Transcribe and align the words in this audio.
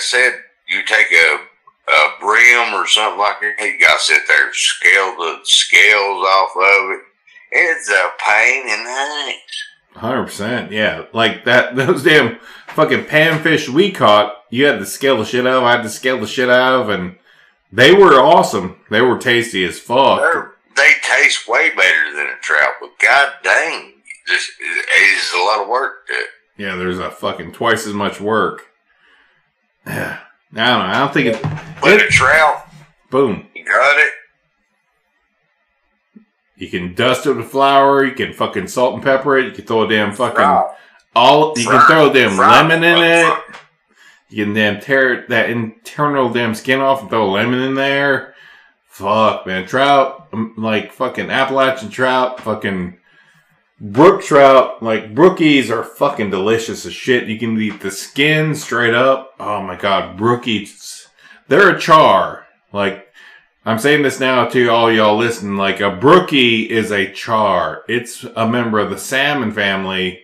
said, 0.00 0.40
you 0.68 0.84
take 0.84 1.10
a 1.12 1.38
a 1.90 2.20
brim 2.20 2.74
or 2.74 2.86
something 2.86 3.18
like 3.18 3.40
that. 3.40 3.56
You 3.60 3.80
got 3.80 3.98
to 3.98 4.04
sit 4.04 4.22
there 4.28 4.46
and 4.46 4.54
scale 4.54 5.16
the 5.16 5.40
scales 5.44 6.24
off 6.24 6.56
of 6.56 6.90
it. 6.90 7.00
It's 7.52 7.88
a 7.88 8.10
pain 8.24 8.62
in 8.62 8.84
the 8.84 8.90
ass. 8.90 9.34
Hundred 9.96 10.24
percent, 10.26 10.72
yeah. 10.72 11.06
Like 11.12 11.44
that, 11.44 11.74
those 11.76 12.04
damn 12.04 12.38
fucking 12.68 13.04
panfish 13.04 13.68
we 13.68 13.90
caught. 13.90 14.44
You 14.50 14.66
had 14.66 14.78
to 14.78 14.86
scale 14.86 15.18
the 15.18 15.24
shit 15.24 15.46
out 15.46 15.58
of. 15.58 15.64
I 15.64 15.72
had 15.72 15.82
to 15.82 15.88
scale 15.88 16.20
the 16.20 16.26
shit 16.26 16.48
out 16.48 16.80
of, 16.80 16.88
and 16.88 17.16
they 17.72 17.92
were 17.92 18.20
awesome. 18.20 18.76
They 18.90 19.00
were 19.00 19.18
tasty 19.18 19.64
as 19.64 19.78
fuck. 19.78 20.20
They're, 20.20 20.52
they 20.76 20.92
taste 21.02 21.48
way 21.48 21.70
better 21.74 22.12
than 22.14 22.26
a 22.26 22.38
trout, 22.40 22.74
but 22.80 22.90
god 23.00 23.32
dang, 23.42 23.94
this 24.28 24.50
is 24.60 25.32
a 25.34 25.38
lot 25.38 25.62
of 25.62 25.68
work. 25.68 26.08
Yeah, 26.56 26.76
there's 26.76 26.98
a 26.98 27.10
fucking 27.10 27.52
twice 27.52 27.86
as 27.86 27.94
much 27.94 28.20
work. 28.20 28.69
I 29.86 30.18
don't 30.52 30.56
know. 30.56 30.80
I 30.80 30.98
don't 30.98 31.12
think 31.14 31.26
it. 31.34 31.42
but 31.80 32.00
a 32.02 32.06
trout, 32.08 32.66
Boom. 33.10 33.46
you 33.54 33.64
got 33.64 33.98
it. 33.98 34.12
You 36.56 36.68
can 36.68 36.94
dust 36.94 37.26
it 37.26 37.32
with 37.32 37.50
flour. 37.50 38.04
You 38.04 38.14
can 38.14 38.32
fucking 38.34 38.68
salt 38.68 38.94
and 38.94 39.02
pepper 39.02 39.38
it. 39.38 39.46
You 39.46 39.52
can 39.52 39.64
throw 39.64 39.82
a 39.84 39.88
damn 39.88 40.12
fucking 40.12 40.36
Fry. 40.36 40.74
all. 41.16 41.54
You 41.56 41.66
can 41.66 41.86
throw 41.86 42.10
a 42.10 42.12
damn 42.12 42.32
Fry. 42.36 42.60
lemon 42.62 42.84
in 42.84 42.98
it. 43.02 43.24
Fry. 43.24 43.42
You 44.28 44.44
can 44.44 44.54
damn 44.54 44.80
tear 44.80 45.24
that 45.28 45.50
internal 45.50 46.30
damn 46.30 46.54
skin 46.54 46.80
off 46.80 47.00
and 47.00 47.08
throw 47.10 47.24
a 47.28 47.32
lemon 47.32 47.60
in 47.60 47.74
there. 47.74 48.34
Fuck, 48.86 49.46
man. 49.46 49.66
Trout, 49.66 50.28
um, 50.32 50.52
like 50.58 50.92
fucking 50.92 51.30
Appalachian 51.30 51.88
trout, 51.88 52.40
fucking 52.40 52.98
brook 53.80 54.22
trout, 54.22 54.82
like 54.82 55.14
brookies 55.14 55.70
are 55.70 55.82
fucking 55.82 56.30
delicious 56.30 56.84
as 56.84 56.92
shit. 56.92 57.28
You 57.28 57.38
can 57.38 57.58
eat 57.60 57.80
the 57.80 57.90
skin 57.90 58.54
straight 58.54 58.94
up. 58.94 59.34
Oh 59.40 59.62
my 59.62 59.76
god, 59.76 60.18
brookies. 60.18 61.06
They're 61.48 61.74
a 61.74 61.80
char. 61.80 62.46
Like, 62.72 63.08
I'm 63.64 63.78
saying 63.78 64.02
this 64.02 64.20
now 64.20 64.46
to 64.46 64.68
all 64.68 64.92
y'all 64.92 65.16
listening. 65.16 65.56
Like, 65.56 65.80
a 65.80 65.90
brookie 65.90 66.70
is 66.70 66.92
a 66.92 67.12
char. 67.12 67.82
It's 67.88 68.24
a 68.36 68.46
member 68.46 68.78
of 68.78 68.90
the 68.90 68.98
salmon 68.98 69.52
family 69.52 70.22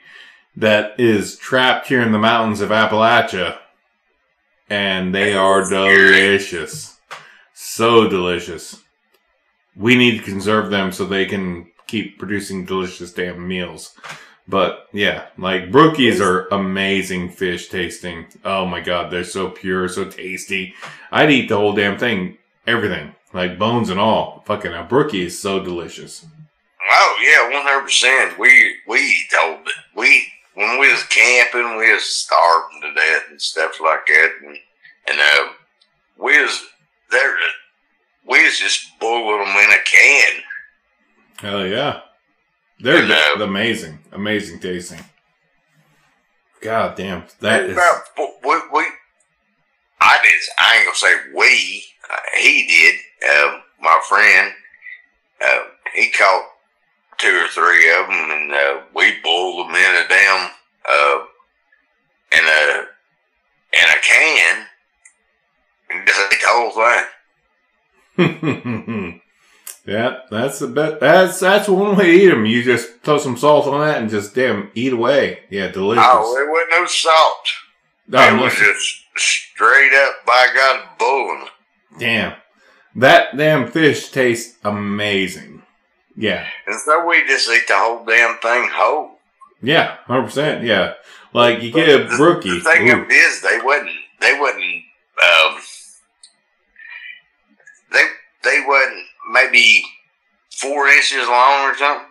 that 0.55 0.99
is 1.01 1.37
trapped 1.37 1.89
here 1.89 2.01
in 2.01 2.13
the 2.13 2.19
mountains 2.19 2.61
of 2.61 2.71
Appalachia. 2.71 3.59
And 4.71 5.15
they 5.15 5.35
are 5.35 5.69
delicious. 5.69 6.99
So 7.53 8.09
delicious. 8.09 8.83
We 9.75 9.97
need 9.97 10.19
to 10.19 10.25
conserve 10.25 10.71
them 10.71 10.93
so 10.93 11.05
they 11.05 11.27
can 11.27 11.71
keep 11.87 12.19
producing 12.19 12.65
delicious 12.65 13.13
damn 13.13 13.47
meals. 13.47 13.95
But 14.49 14.89
yeah, 14.93 15.27
like 15.37 15.71
brookies 15.73 16.21
are 16.21 16.47
amazing 16.49 17.31
fish 17.31 17.69
tasting. 17.69 18.27
Oh 18.45 18.65
my 18.65 18.81
god, 18.81 19.11
they're 19.11 19.25
so 19.25 19.51
pure, 19.51 19.89
so 19.89 20.05
tasty. 20.05 20.75
I'd 21.11 21.31
eat 21.31 21.49
the 21.49 21.57
whole 21.57 21.75
damn 21.75 21.99
thing, 21.99 22.39
everything, 22.67 23.15
like 23.33 23.59
bones 23.59 23.91
and 23.91 23.99
all. 23.99 24.45
Fucking 24.47 24.73
a 24.73 24.85
brookie 24.85 25.27
is 25.27 25.41
so 25.41 25.63
delicious. 25.63 26.25
Oh 26.89 27.17
yeah, 27.21 27.53
one 27.53 27.67
hundred 27.67 27.87
percent. 27.87 28.39
We 28.39 28.77
we 28.87 29.27
whole. 29.33 29.59
We 29.97 30.27
when 30.55 30.79
we 30.79 30.91
was 30.91 31.03
camping, 31.05 31.77
we 31.77 31.93
was 31.93 32.05
starving 32.05 32.81
to 32.83 32.95
death 32.95 33.25
and 33.31 33.43
stuff 33.43 33.81
like 33.81 34.07
that, 34.07 34.31
and 34.43 34.57
and 35.09 35.21
uh, 35.21 35.53
we 36.19 36.41
was 36.41 36.65
there. 37.11 37.37
We 38.29 38.45
was 38.45 38.59
just 38.59 38.99
boiling 39.01 39.45
them 39.45 39.57
in 39.57 39.71
a 39.71 39.83
can. 39.85 40.43
Hell 41.47 41.65
yeah, 41.65 42.01
they're 42.81 43.05
And, 43.05 43.13
uh, 43.13 43.45
amazing, 43.45 44.01
amazing 44.11 44.59
tasting. 44.59 44.99
God 46.61 46.97
damn, 46.97 47.23
that 47.39 47.67
is. 47.67 47.75
About- 47.75 48.03
we, 48.43 48.57
we 48.73 48.85
I 50.01 50.19
did. 50.25 50.43
I 50.59 50.77
ain't 50.77 50.87
gonna 50.87 50.97
say 50.97 51.15
we. 51.37 51.85
Uh, 52.11 52.17
he 52.37 52.67
did. 52.67 52.97
Uh, 53.31 53.61
my 53.81 54.01
friend. 54.09 54.53
Uh, 55.41 55.63
he 55.95 56.11
caught 56.11 56.51
two 57.19 57.29
or 57.29 57.47
three 57.47 57.95
of 57.95 58.09
them, 58.09 58.31
and 58.33 58.51
uh, 58.53 58.81
we 58.93 59.21
boiled 59.23 59.69
them 59.69 59.77
in 59.77 60.05
a 60.05 60.09
damn 60.09 60.51
uh, 60.91 61.19
in 62.33 62.45
a 62.45 62.87
in 63.73 63.89
a 63.89 64.01
can, 64.03 64.67
and 65.91 66.07
just 66.09 66.21
ate 66.33 66.41
the 66.41 66.49
whole 66.49 66.73
thing. 68.17 69.21
yeah, 69.87 70.19
that's 70.31 70.59
the 70.59 70.67
best. 70.69 71.01
That's 71.01 71.41
that's 71.41 71.69
one 71.69 71.97
way 71.97 72.07
to 72.07 72.13
eat 72.13 72.27
them. 72.29 72.45
You 72.47 72.63
just 72.63 73.01
throw 73.03 73.19
some 73.19 73.37
salt 73.37 73.67
on 73.67 73.81
that 73.87 74.01
and 74.01 74.11
just 74.11 74.35
damn 74.35 74.71
eat 74.75 74.93
away. 74.93 75.41
Yeah, 75.51 75.69
delicious. 75.69 76.05
Oh, 76.07 76.37
it 76.37 76.51
wasn't 76.51 76.71
no 76.73 76.87
salt. 76.87 77.49
Oh, 78.13 78.37
it 78.37 78.41
was 78.43 78.55
just 78.55 79.05
straight 79.17 79.93
up 79.95 80.27
by 80.27 80.49
God 80.55 80.89
boiling. 80.99 81.49
damn, 81.99 82.35
that 82.97 83.37
damn 83.37 83.71
fish 83.71 84.11
tastes 84.11 84.57
amazing. 84.65 85.63
Yeah, 86.19 86.47
And 86.67 86.77
so 86.81 87.05
we 87.07 87.27
just 87.27 87.49
eat 87.51 87.67
the 87.69 87.77
whole 87.77 88.05
damn 88.07 88.39
thing 88.39 88.71
whole. 88.73 89.19
yeah, 89.63 89.97
hundred 90.07 90.25
percent. 90.25 90.65
Yeah, 90.65 90.95
like 91.35 91.63
you 91.63 91.71
get 91.71 91.89
a 91.89 92.07
brookie. 92.17 92.59
The 92.59 92.61
thing 92.65 92.89
Ooh. 92.91 93.03
of 93.03 93.11
it 93.11 93.13
is, 93.13 93.43
they 93.43 93.59
wouldn't. 93.63 93.91
They 94.21 94.39
wouldn't. 94.41 94.83
Um, 95.23 95.59
they 97.93 98.05
they 98.45 98.65
wasn't 98.67 99.05
maybe 99.31 99.85
four 100.51 100.89
inches 100.89 101.27
long 101.29 101.71
or 101.71 101.77
something. 101.77 102.07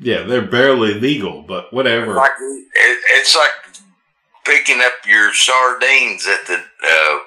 Yeah, 0.00 0.22
they're 0.22 0.42
barely 0.42 0.94
legal, 0.94 1.42
but 1.42 1.72
whatever. 1.72 2.14
Like 2.14 2.32
it, 2.40 2.98
it's 3.10 3.34
like 3.34 3.50
picking 4.44 4.80
up 4.80 4.92
your 5.06 5.34
sardines 5.34 6.26
at 6.26 6.46
the 6.46 6.62
uh, 6.84 7.18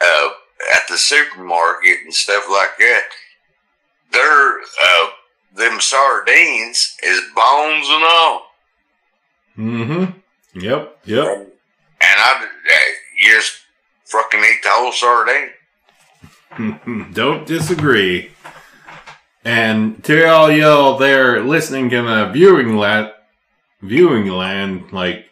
uh, 0.00 0.28
at 0.74 0.82
the 0.88 0.98
supermarket 0.98 1.98
and 2.04 2.12
stuff 2.12 2.44
like 2.50 2.76
that. 2.78 3.04
They're 4.12 4.58
uh, 4.60 5.06
them 5.54 5.80
sardines 5.80 6.96
is 7.02 7.20
bones 7.34 7.86
and 7.88 8.04
all. 8.04 8.46
Mm-hmm. 9.58 10.18
Yep. 10.60 10.98
Yep. 11.04 11.26
And 11.26 12.20
I, 12.20 12.44
uh, 12.44 12.78
you 13.18 13.34
just 13.34 13.58
fucking 14.06 14.40
eat 14.40 14.60
the 14.62 14.70
whole 14.70 14.92
sardine. 14.92 15.50
Don't 17.12 17.46
disagree. 17.46 18.30
And 19.44 20.02
to 20.04 20.28
all 20.28 20.50
y'all 20.50 20.98
there 20.98 21.40
listening 21.40 21.90
in 21.90 22.06
the 22.06 22.30
viewing 22.32 22.76
land, 22.76 23.12
viewing 23.80 24.28
land, 24.28 24.92
like 24.92 25.30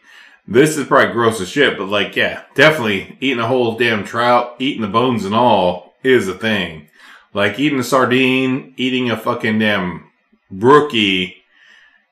this 0.49 0.77
is 0.77 0.87
probably 0.87 1.13
gross 1.13 1.41
as 1.41 1.49
shit, 1.49 1.77
but 1.77 1.89
like, 1.89 2.17
yeah, 2.17 2.45
definitely 2.55 3.17
eating 3.21 3.39
a 3.39 3.47
whole 3.47 3.77
damn 3.77 4.05
trout, 4.05 4.57
eating 4.59 4.83
the 4.83 4.89
bones 4.89 5.25
and 5.25 5.35
all 5.35 5.95
is 6.03 6.27
a 6.27 6.35
thing. 6.35 6.89
Like 7.35 7.59
eating 7.59 7.79
a 7.79 7.85
sardine, 7.85 8.75
eating 8.77 9.11
a 9.11 9.17
fucking 9.17 9.59
damn 9.59 10.11
brookie, 10.51 11.37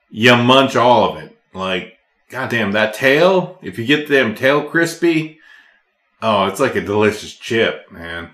you 0.09 0.35
munch 0.37 0.75
all 0.75 1.11
of 1.11 1.23
it. 1.23 1.35
Like, 1.53 1.97
goddamn, 2.29 2.73
that 2.73 2.93
tail, 2.93 3.57
if 3.61 3.79
you 3.79 3.85
get 3.85 4.07
them 4.07 4.35
tail 4.35 4.69
crispy, 4.69 5.39
oh, 6.21 6.45
it's 6.45 6.59
like 6.59 6.75
a 6.75 6.81
delicious 6.81 7.33
chip, 7.33 7.91
man 7.91 8.29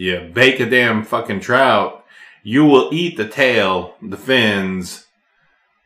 you 0.00 0.30
bake 0.32 0.60
a 0.60 0.68
damn 0.68 1.04
fucking 1.04 1.40
trout, 1.40 2.04
you 2.42 2.64
will 2.64 2.88
eat 2.92 3.16
the 3.18 3.28
tail, 3.28 3.96
the 4.00 4.16
fins, 4.16 5.06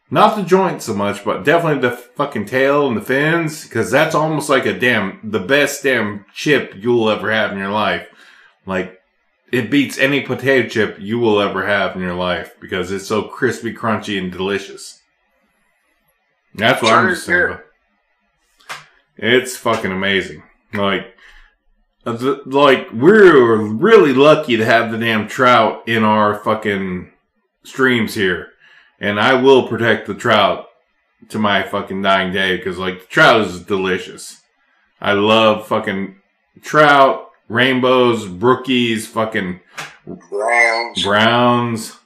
not 0.08 0.36
the 0.36 0.44
joint 0.44 0.82
so 0.82 0.94
much, 0.94 1.24
but 1.24 1.44
definitely 1.44 1.80
the 1.80 1.96
fucking 1.96 2.46
tail 2.46 2.86
and 2.86 2.96
the 2.96 3.02
fins, 3.02 3.64
because 3.64 3.90
that's 3.90 4.14
almost 4.14 4.48
like 4.48 4.66
a 4.66 4.78
damn, 4.78 5.18
the 5.24 5.40
best 5.40 5.82
damn 5.82 6.24
chip 6.32 6.74
you'll 6.76 7.10
ever 7.10 7.32
have 7.32 7.50
in 7.50 7.58
your 7.58 7.72
life. 7.72 8.06
Like, 8.66 9.00
it 9.50 9.70
beats 9.70 9.98
any 9.98 10.20
potato 10.20 10.68
chip 10.68 10.96
you 11.00 11.18
will 11.18 11.40
ever 11.40 11.66
have 11.66 11.96
in 11.96 12.02
your 12.02 12.14
life 12.14 12.54
because 12.60 12.92
it's 12.92 13.08
so 13.08 13.24
crispy, 13.24 13.74
crunchy, 13.74 14.16
and 14.16 14.30
delicious. 14.30 15.00
That's 16.54 16.80
what 16.80 16.92
I'm 16.92 17.08
just 17.08 17.26
saying. 17.26 17.58
It's 19.16 19.56
fucking 19.56 19.90
amazing. 19.90 20.44
Like, 20.72 21.13
like 22.04 22.88
we're 22.92 23.56
really 23.56 24.12
lucky 24.12 24.56
to 24.56 24.64
have 24.64 24.90
the 24.92 24.98
damn 24.98 25.26
trout 25.28 25.88
in 25.88 26.04
our 26.04 26.34
fucking 26.40 27.10
streams 27.64 28.14
here, 28.14 28.48
and 29.00 29.18
I 29.18 29.34
will 29.34 29.68
protect 29.68 30.06
the 30.06 30.14
trout 30.14 30.66
to 31.30 31.38
my 31.38 31.62
fucking 31.62 32.02
dying 32.02 32.32
day 32.32 32.56
because 32.56 32.78
like 32.78 33.00
the 33.00 33.06
trout 33.06 33.40
is 33.42 33.60
delicious. 33.62 34.42
I 35.00 35.12
love 35.14 35.66
fucking 35.66 36.16
trout, 36.62 37.30
rainbows, 37.48 38.26
brookies, 38.26 39.06
fucking 39.06 39.60
Browns. 40.06 41.02
browns, 41.02 41.98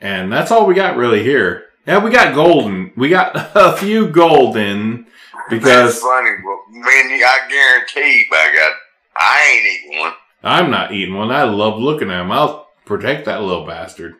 and 0.00 0.32
that's 0.32 0.50
all 0.50 0.66
we 0.66 0.74
got 0.74 0.96
really 0.96 1.22
here. 1.22 1.64
Yeah, 1.86 1.98
we 1.98 2.10
got 2.10 2.34
golden. 2.34 2.92
We 2.96 3.08
got 3.08 3.32
a 3.54 3.76
few 3.76 4.08
golden 4.08 5.06
That's 5.50 5.62
because 5.62 6.00
funny, 6.00 6.30
but 6.44 6.72
man, 6.72 6.84
I 6.84 7.46
guarantee, 7.48 8.26
by 8.30 8.52
God, 8.54 8.72
I 9.16 9.52
ain't 9.54 9.66
eating 9.66 10.00
one. 10.00 10.12
I'm 10.42 10.70
not 10.70 10.92
eating 10.92 11.14
one. 11.14 11.30
I 11.30 11.44
love 11.44 11.78
looking 11.78 12.10
at 12.10 12.18
them. 12.18 12.32
I'll 12.32 12.68
protect 12.84 13.24
that 13.26 13.42
little 13.42 13.66
bastard. 13.66 14.16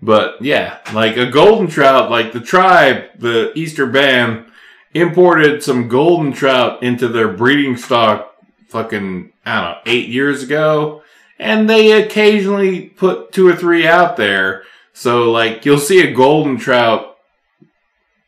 But 0.00 0.40
yeah, 0.40 0.78
like 0.92 1.16
a 1.16 1.30
golden 1.30 1.66
trout, 1.66 2.10
like 2.10 2.32
the 2.32 2.40
tribe, 2.40 3.04
the 3.18 3.52
Eastern 3.56 3.92
band 3.92 4.46
imported 4.94 5.62
some 5.62 5.88
golden 5.88 6.32
trout 6.32 6.82
into 6.82 7.08
their 7.08 7.28
breeding 7.28 7.76
stock 7.76 8.34
fucking, 8.68 9.32
I 9.44 9.60
don't 9.60 9.70
know, 9.70 9.78
eight 9.86 10.08
years 10.08 10.42
ago. 10.42 11.02
And 11.38 11.68
they 11.68 11.92
occasionally 12.02 12.82
put 12.82 13.32
two 13.32 13.46
or 13.46 13.56
three 13.56 13.86
out 13.86 14.16
there. 14.16 14.64
So, 14.92 15.30
like, 15.30 15.64
you'll 15.64 15.78
see 15.78 16.00
a 16.00 16.12
golden 16.12 16.56
trout 16.58 17.07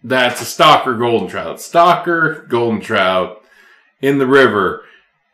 that's 0.02 0.40
a 0.40 0.44
stocker 0.44 0.98
golden 0.98 1.28
trout. 1.28 1.56
Stocker 1.56 2.48
golden 2.48 2.80
trout 2.80 3.42
in 4.00 4.18
the 4.18 4.26
river. 4.26 4.84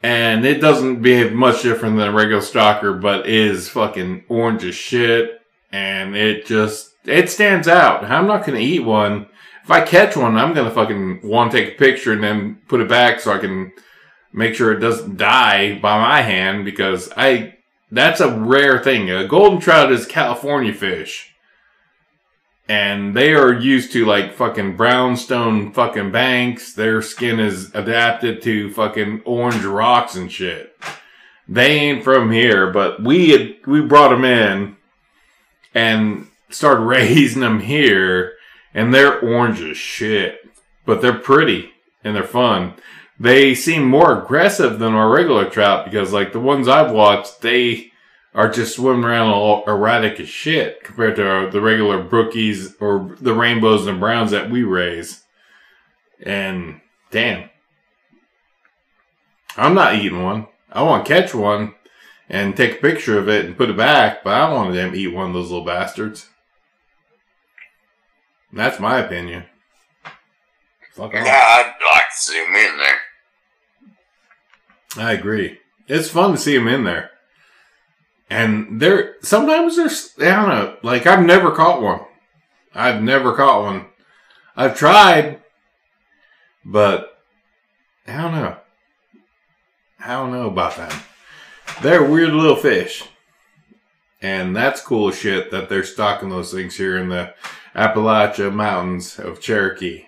And 0.02 0.44
it 0.44 0.60
doesn't 0.60 1.02
behave 1.02 1.32
much 1.32 1.62
different 1.62 1.96
than 1.96 2.08
a 2.08 2.12
regular 2.12 2.42
stocker, 2.42 3.00
but 3.00 3.26
is 3.26 3.68
fucking 3.68 4.24
orange 4.28 4.64
as 4.64 4.74
shit. 4.74 5.40
And 5.72 6.16
it 6.16 6.46
just, 6.46 6.94
it 7.04 7.30
stands 7.30 7.66
out. 7.66 8.04
I'm 8.04 8.26
not 8.26 8.44
gonna 8.44 8.58
eat 8.58 8.80
one. 8.80 9.26
If 9.64 9.70
I 9.70 9.80
catch 9.80 10.16
one, 10.16 10.36
I'm 10.36 10.54
gonna 10.54 10.70
fucking 10.70 11.20
want 11.22 11.52
to 11.52 11.58
take 11.58 11.74
a 11.74 11.78
picture 11.78 12.12
and 12.12 12.22
then 12.22 12.60
put 12.68 12.80
it 12.80 12.88
back 12.88 13.20
so 13.20 13.32
I 13.32 13.38
can 13.38 13.72
make 14.32 14.54
sure 14.54 14.72
it 14.72 14.80
doesn't 14.80 15.16
die 15.16 15.78
by 15.78 15.98
my 15.98 16.20
hand 16.22 16.64
because 16.64 17.10
I, 17.16 17.56
that's 17.90 18.20
a 18.20 18.36
rare 18.36 18.82
thing. 18.82 19.10
A 19.10 19.26
golden 19.26 19.60
trout 19.60 19.90
is 19.90 20.06
California 20.06 20.74
fish 20.74 21.35
and 22.68 23.16
they 23.16 23.32
are 23.34 23.52
used 23.52 23.92
to 23.92 24.04
like 24.04 24.34
fucking 24.34 24.76
brownstone 24.76 25.72
fucking 25.72 26.10
banks. 26.10 26.72
Their 26.72 27.00
skin 27.00 27.38
is 27.38 27.72
adapted 27.74 28.42
to 28.42 28.72
fucking 28.72 29.22
orange 29.24 29.64
rocks 29.64 30.16
and 30.16 30.30
shit. 30.30 30.76
They 31.48 31.78
ain't 31.78 32.02
from 32.02 32.32
here, 32.32 32.72
but 32.72 33.02
we 33.02 33.30
had, 33.30 33.66
we 33.66 33.80
brought 33.80 34.08
them 34.08 34.24
in 34.24 34.76
and 35.74 36.26
started 36.50 36.80
raising 36.84 37.40
them 37.40 37.60
here, 37.60 38.34
and 38.74 38.92
they're 38.92 39.20
orange 39.20 39.60
as 39.60 39.76
shit. 39.76 40.40
But 40.84 41.02
they're 41.02 41.18
pretty 41.18 41.72
and 42.04 42.14
they're 42.14 42.24
fun. 42.24 42.74
They 43.18 43.54
seem 43.54 43.84
more 43.84 44.22
aggressive 44.22 44.78
than 44.78 44.94
our 44.94 45.10
regular 45.10 45.48
trout 45.48 45.84
because, 45.84 46.12
like 46.12 46.32
the 46.32 46.40
ones 46.40 46.68
I've 46.68 46.92
watched, 46.92 47.40
they 47.40 47.92
are 48.36 48.50
just 48.50 48.76
swimming 48.76 49.02
around 49.02 49.30
all 49.32 49.64
erratic 49.66 50.20
as 50.20 50.28
shit 50.28 50.84
compared 50.84 51.16
to 51.16 51.26
our, 51.26 51.50
the 51.50 51.60
regular 51.60 52.04
brookies 52.04 52.74
or 52.80 53.16
the 53.18 53.32
rainbows 53.32 53.86
and 53.86 53.98
browns 53.98 54.30
that 54.30 54.50
we 54.50 54.62
raise. 54.62 55.24
And 56.22 56.82
damn, 57.10 57.48
I'm 59.56 59.72
not 59.72 59.94
eating 59.94 60.22
one. 60.22 60.48
I 60.70 60.82
want 60.82 61.06
to 61.06 61.12
catch 61.12 61.34
one 61.34 61.74
and 62.28 62.54
take 62.54 62.72
a 62.72 62.82
picture 62.82 63.18
of 63.18 63.26
it 63.26 63.46
and 63.46 63.56
put 63.56 63.70
it 63.70 63.76
back, 63.76 64.22
but 64.22 64.34
I 64.34 64.46
don't 64.46 64.54
want 64.54 64.74
to 64.74 64.94
eat 64.94 65.14
one 65.14 65.28
of 65.28 65.32
those 65.32 65.50
little 65.50 65.64
bastards. 65.64 66.28
That's 68.52 68.78
my 68.78 68.98
opinion. 68.98 69.44
Fuck 70.92 71.14
yeah, 71.14 71.22
I'd 71.24 71.74
like 71.94 72.10
to 72.10 72.16
see 72.16 72.44
them 72.44 72.54
in 72.54 72.78
there. 72.78 72.98
I 75.06 75.12
agree. 75.12 75.58
It's 75.88 76.10
fun 76.10 76.32
to 76.32 76.38
see 76.38 76.56
them 76.56 76.68
in 76.68 76.84
there. 76.84 77.12
And 78.28 78.80
they're 78.80 79.16
sometimes 79.22 79.76
they're 79.76 80.32
I 80.32 80.36
don't 80.36 80.48
know, 80.48 80.76
like 80.82 81.06
I've 81.06 81.24
never 81.24 81.52
caught 81.52 81.80
one. 81.80 82.00
I've 82.74 83.02
never 83.02 83.34
caught 83.34 83.62
one. 83.62 83.86
I've 84.56 84.76
tried, 84.76 85.40
but 86.64 87.22
I 88.06 88.20
don't 88.20 88.32
know. 88.32 88.56
I 90.00 90.08
don't 90.08 90.32
know 90.32 90.48
about 90.48 90.76
them. 90.76 90.92
They're 91.82 92.04
weird 92.04 92.32
little 92.32 92.56
fish. 92.56 93.04
And 94.22 94.56
that's 94.56 94.80
cool 94.80 95.10
shit 95.10 95.50
that 95.50 95.68
they're 95.68 95.84
stocking 95.84 96.30
those 96.30 96.52
things 96.52 96.76
here 96.76 96.96
in 96.98 97.08
the 97.08 97.34
Appalachia 97.74 98.52
Mountains 98.52 99.18
of 99.18 99.40
Cherokee. 99.40 100.06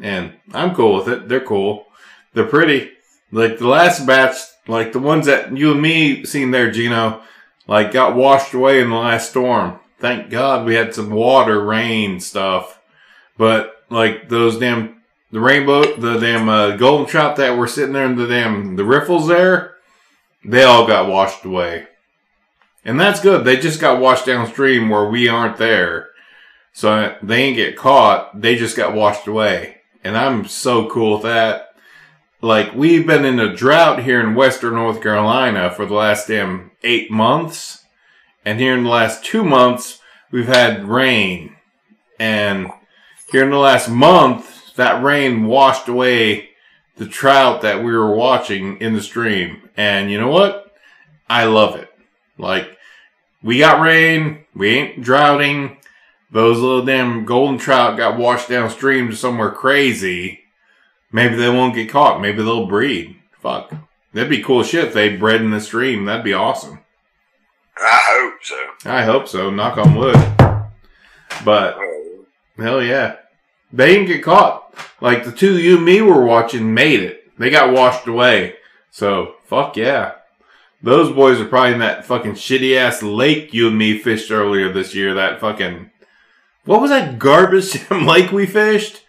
And 0.00 0.34
I'm 0.52 0.74
cool 0.74 0.96
with 0.96 1.08
it. 1.08 1.28
They're 1.28 1.40
cool. 1.40 1.86
They're 2.34 2.46
pretty. 2.46 2.92
Like 3.32 3.58
the 3.58 3.66
last 3.66 4.06
batch 4.06 4.36
like 4.66 4.92
the 4.92 4.98
ones 4.98 5.26
that 5.26 5.56
you 5.56 5.72
and 5.72 5.82
me 5.82 6.24
seen 6.24 6.50
there, 6.50 6.70
Gino, 6.70 7.22
like 7.66 7.92
got 7.92 8.16
washed 8.16 8.54
away 8.54 8.80
in 8.80 8.90
the 8.90 8.96
last 8.96 9.30
storm. 9.30 9.78
Thank 9.98 10.30
God 10.30 10.66
we 10.66 10.74
had 10.74 10.94
some 10.94 11.10
water, 11.10 11.62
rain 11.64 12.20
stuff. 12.20 12.80
But 13.38 13.84
like 13.90 14.28
those 14.28 14.58
damn, 14.58 15.02
the 15.30 15.40
rainbow, 15.40 15.96
the 15.96 16.18
damn 16.18 16.48
uh, 16.48 16.76
golden 16.76 17.06
trout 17.06 17.36
that 17.36 17.56
were 17.56 17.66
sitting 17.66 17.92
there 17.92 18.06
in 18.06 18.16
the 18.16 18.26
damn, 18.26 18.76
the 18.76 18.84
riffles 18.84 19.28
there, 19.28 19.76
they 20.44 20.62
all 20.62 20.86
got 20.86 21.08
washed 21.08 21.44
away. 21.44 21.86
And 22.84 23.00
that's 23.00 23.20
good. 23.20 23.44
They 23.44 23.56
just 23.56 23.80
got 23.80 24.00
washed 24.00 24.26
downstream 24.26 24.88
where 24.88 25.08
we 25.08 25.28
aren't 25.28 25.56
there. 25.56 26.10
So 26.72 27.16
they 27.22 27.42
ain't 27.42 27.56
get 27.56 27.76
caught. 27.76 28.40
They 28.40 28.54
just 28.56 28.76
got 28.76 28.94
washed 28.94 29.26
away. 29.26 29.78
And 30.04 30.16
I'm 30.16 30.46
so 30.46 30.88
cool 30.88 31.14
with 31.14 31.22
that 31.22 31.65
like 32.46 32.76
we've 32.76 33.04
been 33.04 33.24
in 33.24 33.40
a 33.40 33.54
drought 33.54 34.04
here 34.04 34.20
in 34.20 34.36
western 34.36 34.74
North 34.74 35.02
Carolina 35.02 35.68
for 35.68 35.84
the 35.84 35.94
last 35.94 36.28
damn 36.28 36.70
eight 36.84 37.10
months. 37.10 37.84
And 38.44 38.60
here 38.60 38.76
in 38.76 38.84
the 38.84 38.90
last 38.90 39.24
two 39.24 39.42
months, 39.42 39.98
we've 40.30 40.46
had 40.46 40.84
rain. 40.84 41.56
And 42.20 42.70
here 43.32 43.42
in 43.42 43.50
the 43.50 43.58
last 43.58 43.90
month, 43.90 44.76
that 44.76 45.02
rain 45.02 45.46
washed 45.46 45.88
away 45.88 46.50
the 46.96 47.08
trout 47.08 47.62
that 47.62 47.82
we 47.82 47.92
were 47.92 48.14
watching 48.14 48.80
in 48.80 48.94
the 48.94 49.02
stream. 49.02 49.68
And 49.76 50.08
you 50.08 50.20
know 50.20 50.30
what? 50.30 50.72
I 51.28 51.46
love 51.46 51.74
it. 51.74 51.90
Like, 52.38 52.78
we 53.42 53.58
got 53.58 53.80
rain, 53.80 54.44
we 54.54 54.68
ain't 54.78 55.02
droughting. 55.02 55.78
Those 56.30 56.60
little 56.60 56.84
damn 56.84 57.24
golden 57.24 57.58
trout 57.58 57.96
got 57.96 58.16
washed 58.16 58.48
downstream 58.48 59.10
to 59.10 59.16
somewhere 59.16 59.50
crazy 59.50 60.45
Maybe 61.16 61.36
they 61.36 61.48
won't 61.48 61.74
get 61.74 61.88
caught. 61.88 62.20
Maybe 62.20 62.42
they'll 62.42 62.66
breed. 62.66 63.16
Fuck. 63.40 63.72
That'd 64.12 64.28
be 64.28 64.42
cool 64.42 64.62
shit 64.62 64.84
if 64.84 64.92
they 64.92 65.16
bred 65.16 65.40
in 65.40 65.50
the 65.50 65.62
stream. 65.62 66.04
That'd 66.04 66.22
be 66.22 66.34
awesome. 66.34 66.80
I 67.74 68.00
hope 68.10 68.34
so. 68.42 68.66
I 68.84 69.02
hope 69.02 69.26
so. 69.26 69.48
Knock 69.48 69.78
on 69.78 69.94
wood. 69.94 70.14
But 71.42 71.78
oh, 71.78 72.26
hell 72.58 72.82
yeah, 72.82 73.16
they 73.72 73.94
didn't 73.94 74.08
get 74.08 74.22
caught. 74.24 74.74
Like 75.00 75.24
the 75.24 75.32
two 75.32 75.58
you 75.58 75.76
and 75.76 75.86
me 75.86 76.02
were 76.02 76.22
watching 76.22 76.74
made 76.74 77.00
it. 77.00 77.22
They 77.38 77.48
got 77.48 77.72
washed 77.72 78.06
away. 78.06 78.56
So 78.90 79.36
fuck 79.46 79.74
yeah. 79.78 80.16
Those 80.82 81.14
boys 81.14 81.40
are 81.40 81.46
probably 81.46 81.72
in 81.72 81.78
that 81.78 82.04
fucking 82.04 82.32
shitty 82.32 82.76
ass 82.76 83.02
lake 83.02 83.54
you 83.54 83.68
and 83.68 83.78
me 83.78 83.96
fished 83.96 84.30
earlier 84.30 84.70
this 84.70 84.94
year. 84.94 85.14
That 85.14 85.40
fucking 85.40 85.90
what 86.66 86.82
was 86.82 86.90
that 86.90 87.18
garbage 87.18 87.90
lake 87.90 88.32
we 88.32 88.44
fished? 88.44 89.00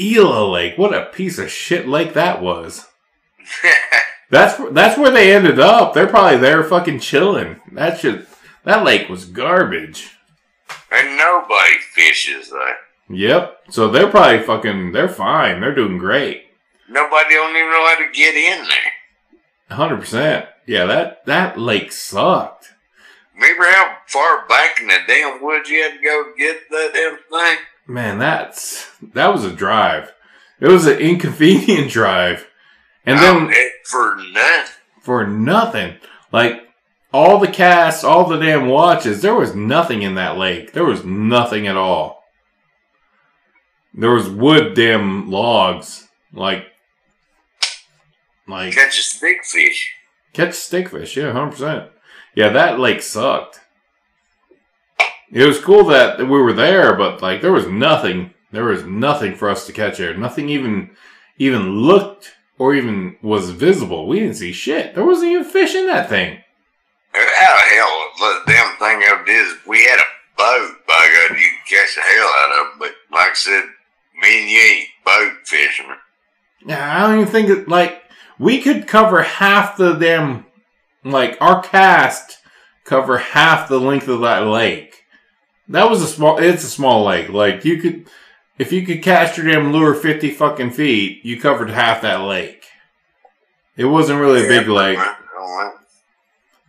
Lake. 0.00 0.50
Lake. 0.50 0.78
What 0.78 0.94
a 0.94 1.06
piece 1.06 1.38
of 1.38 1.50
shit 1.50 1.86
lake 1.86 2.14
that 2.14 2.40
was. 2.40 2.86
that's 4.30 4.60
that's 4.72 4.98
where 4.98 5.10
they 5.10 5.34
ended 5.34 5.58
up. 5.58 5.92
They're 5.92 6.06
probably 6.06 6.38
there 6.38 6.64
fucking 6.64 7.00
chilling. 7.00 7.60
That 7.72 8.00
shit. 8.00 8.26
That 8.64 8.84
lake 8.84 9.08
was 9.08 9.24
garbage. 9.24 10.16
And 10.92 11.16
nobody 11.16 11.78
fishes 11.94 12.50
there. 12.50 12.76
Yep. 13.08 13.62
So 13.70 13.90
they're 13.90 14.10
probably 14.10 14.42
fucking. 14.44 14.92
They're 14.92 15.08
fine. 15.08 15.60
They're 15.60 15.74
doing 15.74 15.98
great. 15.98 16.44
Nobody 16.88 17.34
don't 17.34 17.56
even 17.56 17.70
know 17.70 17.86
how 17.86 17.98
to 17.98 18.12
get 18.12 18.34
in 18.34 18.66
there. 18.66 19.76
Hundred 19.76 20.00
percent. 20.00 20.46
Yeah. 20.66 20.86
That 20.86 21.26
that 21.26 21.58
lake 21.58 21.92
sucked. 21.92 22.72
Remember 23.34 23.64
how 23.64 23.96
far 24.06 24.46
back 24.48 24.80
in 24.80 24.88
the 24.88 24.98
damn 25.06 25.42
woods 25.42 25.70
you 25.70 25.82
had 25.82 25.96
to 25.96 26.02
go 26.04 26.32
get 26.36 26.68
that 26.70 26.90
damn 26.92 27.16
thing? 27.16 27.58
Man, 27.90 28.20
that's 28.20 28.88
that 29.14 29.32
was 29.32 29.44
a 29.44 29.50
drive. 29.50 30.14
It 30.60 30.68
was 30.68 30.86
an 30.86 30.98
inconvenient 31.00 31.90
drive, 31.90 32.46
and 33.04 33.18
then 33.18 33.52
for 33.84 34.16
nothing. 34.16 34.74
For 35.00 35.26
nothing, 35.26 35.96
like 36.30 36.68
all 37.12 37.38
the 37.38 37.48
casts, 37.48 38.04
all 38.04 38.28
the 38.28 38.38
damn 38.38 38.68
watches. 38.68 39.22
There 39.22 39.34
was 39.34 39.56
nothing 39.56 40.02
in 40.02 40.14
that 40.14 40.38
lake. 40.38 40.72
There 40.72 40.84
was 40.84 41.04
nothing 41.04 41.66
at 41.66 41.76
all. 41.76 42.22
There 43.92 44.12
was 44.12 44.28
wood, 44.28 44.74
damn 44.74 45.28
logs, 45.28 46.06
like 46.32 46.66
like 48.46 48.72
catch 48.72 48.98
a 48.98 49.02
stickfish. 49.02 49.88
Catch 50.32 50.52
stickfish, 50.52 51.16
yeah, 51.16 51.32
hundred 51.32 51.52
percent. 51.52 51.90
Yeah, 52.36 52.50
that 52.50 52.78
lake 52.78 53.02
sucked. 53.02 53.59
It 55.32 55.46
was 55.46 55.60
cool 55.60 55.84
that 55.84 56.18
we 56.18 56.26
were 56.26 56.52
there, 56.52 56.94
but 56.94 57.22
like 57.22 57.40
there 57.40 57.52
was 57.52 57.66
nothing. 57.66 58.34
There 58.50 58.64
was 58.64 58.84
nothing 58.84 59.36
for 59.36 59.48
us 59.48 59.66
to 59.66 59.72
catch 59.72 59.98
there. 59.98 60.16
Nothing 60.16 60.48
even 60.48 60.90
even 61.38 61.80
looked 61.80 62.32
or 62.58 62.74
even 62.74 63.16
was 63.22 63.50
visible. 63.50 64.06
We 64.06 64.20
didn't 64.20 64.36
see 64.36 64.52
shit. 64.52 64.94
There 64.94 65.04
wasn't 65.04 65.30
even 65.30 65.44
fish 65.44 65.74
in 65.74 65.86
that 65.86 66.08
thing. 66.08 66.40
How 67.12 67.56
the 67.56 67.74
hell 67.74 68.10
the 68.18 68.52
damn 68.52 68.76
thing 68.76 69.12
of 69.12 69.26
it 69.26 69.30
is 69.30 69.54
we 69.66 69.82
had 69.84 69.98
a 69.98 70.02
boat, 70.36 70.76
by 70.86 71.26
God, 71.28 71.36
you 71.36 71.48
can 71.48 71.78
catch 71.78 71.94
the 71.94 72.02
hell 72.02 72.28
out 72.28 72.60
of 72.60 72.66
it. 72.66 72.78
But 72.78 73.16
like 73.16 73.30
I 73.30 73.34
said, 73.34 73.64
me 74.20 74.42
and 74.42 74.50
you 74.50 74.60
ain't 74.60 74.88
boat 75.04 75.32
fishermen. 75.44 75.96
Yeah, 76.66 76.96
I 76.96 77.06
don't 77.06 77.20
even 77.20 77.32
think 77.32 77.48
it, 77.48 77.68
like 77.68 78.02
we 78.38 78.60
could 78.60 78.86
cover 78.86 79.22
half 79.22 79.76
the 79.76 79.94
damn 79.94 80.46
like 81.04 81.38
our 81.40 81.62
cast 81.62 82.38
cover 82.84 83.18
half 83.18 83.68
the 83.68 83.80
length 83.80 84.08
of 84.08 84.20
that 84.20 84.46
lake 84.46 84.99
that 85.70 85.88
was 85.88 86.02
a 86.02 86.06
small. 86.06 86.38
It's 86.38 86.64
a 86.64 86.68
small 86.68 87.04
lake. 87.04 87.28
Like 87.28 87.64
you 87.64 87.78
could, 87.78 88.06
if 88.58 88.72
you 88.72 88.84
could 88.84 89.02
cast 89.02 89.36
your 89.36 89.46
damn 89.50 89.72
lure 89.72 89.94
50 89.94 90.30
fucking 90.32 90.70
feet, 90.72 91.24
you 91.24 91.40
covered 91.40 91.70
half 91.70 92.02
that 92.02 92.20
lake. 92.22 92.64
It 93.76 93.86
wasn't 93.86 94.20
really 94.20 94.44
a 94.44 94.48
big 94.48 94.68
lake, 94.68 94.98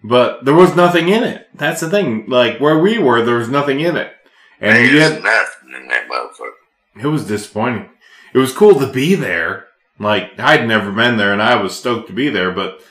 but 0.04 0.46
there 0.46 0.54
was 0.54 0.76
nothing 0.76 1.10
in 1.10 1.24
it. 1.24 1.50
That's 1.54 1.82
the 1.82 1.90
thing. 1.90 2.26
Like 2.28 2.60
where 2.60 2.80
we 2.80 2.98
were, 2.98 3.24
there 3.24 3.36
was 3.36 3.50
nothing 3.50 3.80
in 3.80 3.98
it. 3.98 4.14
And 4.60 4.76
There's 4.76 4.94
yet, 4.94 5.24
nothing 5.24 5.74
in 5.76 5.88
that 5.88 6.08
motherfucker. 6.08 7.04
it 7.04 7.08
was 7.08 7.26
disappointing. 7.26 7.90
It 8.34 8.38
was 8.38 8.54
cool 8.54 8.80
to 8.80 8.88
be 8.88 9.16
there. 9.16 9.68
Like 10.00 10.40
I'd 10.40 10.68
never 10.68 10.92
been 10.92 11.18
there, 11.18 11.34
and 11.34 11.42
I 11.42 11.62
was 11.62 11.78
stoked 11.78 12.08
to 12.08 12.14
be 12.14 12.30
there, 12.30 12.52
but 12.52 12.82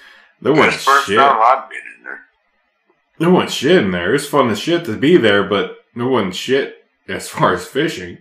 there 0.42 0.52
wasn't 0.52 0.72
the 0.74 0.78
first 0.78 1.06
shit. 1.06 1.18
time 1.18 1.40
I've 1.40 1.68
been 1.70 1.78
in 1.98 2.04
there. 2.04 2.20
There 3.18 3.30
wasn't 3.30 3.52
shit 3.52 3.84
in 3.84 3.90
there. 3.90 4.14
It's 4.14 4.26
fun 4.26 4.50
as 4.50 4.58
shit 4.60 4.84
to 4.84 4.96
be 4.96 5.16
there, 5.16 5.44
but 5.44 5.79
there 5.94 6.06
wasn't 6.06 6.34
shit 6.34 6.84
as 7.08 7.28
far 7.28 7.54
as 7.54 7.66
fishing 7.66 8.18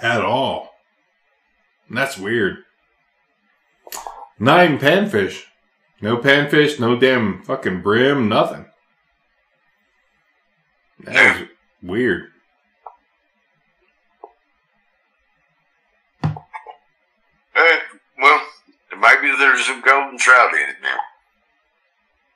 at 0.00 0.22
all. 0.22 0.74
And 1.88 1.96
that's 1.96 2.18
weird. 2.18 2.58
Not 4.38 4.64
even 4.64 4.78
panfish. 4.78 5.44
No 6.00 6.16
panfish, 6.16 6.80
no 6.80 6.98
damn 6.98 7.42
fucking 7.42 7.82
brim, 7.82 8.28
nothing. 8.28 8.64
That 11.00 11.40
was 11.40 11.48
weird. 11.82 12.30
Eh, 16.24 17.78
well, 18.18 18.40
maybe 18.98 19.36
there's 19.38 19.66
some 19.66 19.82
golden 19.82 20.18
trout 20.18 20.54
in 20.54 20.70
it 20.70 20.76
now. 20.82 20.96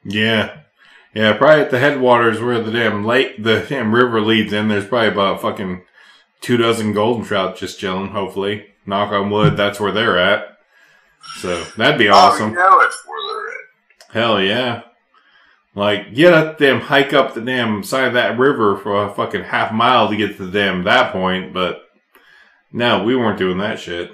Yeah. 0.05 0.61
Yeah, 1.14 1.33
probably 1.35 1.62
at 1.62 1.71
the 1.71 1.78
headwaters 1.78 2.40
where 2.40 2.61
the 2.61 2.73
damn 2.73 3.04
lake, 3.04 3.42
the 3.42 3.64
damn 3.68 3.94
river 3.94 4.21
leads 4.21 4.52
in, 4.52 4.68
there's 4.68 4.87
probably 4.87 5.09
about 5.09 5.40
fucking 5.40 5.83
two 6.40 6.56
dozen 6.56 6.92
golden 6.92 7.25
trout 7.25 7.56
just 7.56 7.78
chilling, 7.78 8.09
hopefully. 8.09 8.66
Knock 8.85 9.12
on 9.12 9.30
wood, 9.30 9.56
that's 9.56 9.78
where 9.78 9.92
they're 9.92 10.18
at. 10.18 10.59
So, 11.37 11.64
that'd 11.76 11.99
be 11.99 12.09
Oh, 12.09 12.14
awesome. 12.14 12.50
you 12.50 12.56
know 12.56 12.80
it's 12.80 13.02
where 13.06 13.33
they're 13.33 13.50
at. 13.50 14.12
Hell 14.12 14.42
yeah. 14.42 14.83
Like, 15.76 16.14
get 16.14 16.33
up 16.35 16.59
damn 16.59 16.80
hike 16.80 17.12
up 17.12 17.35
the 17.35 17.40
damn 17.40 17.83
side 17.83 18.09
of 18.09 18.14
that 18.14 18.38
river 18.38 18.76
for 18.76 19.04
a 19.04 19.12
fucking 19.14 19.44
half 19.44 19.73
mile 19.73 20.09
to 20.09 20.16
get 20.16 20.37
to 20.37 20.47
the 20.47 20.52
damn 20.52 20.85
that 20.85 21.12
point, 21.12 21.52
but 21.54 21.83
no, 22.73 23.04
we 23.04 23.14
weren't 23.16 23.38
doing 23.38 23.59
that 23.59 23.78
shit. 23.80 24.12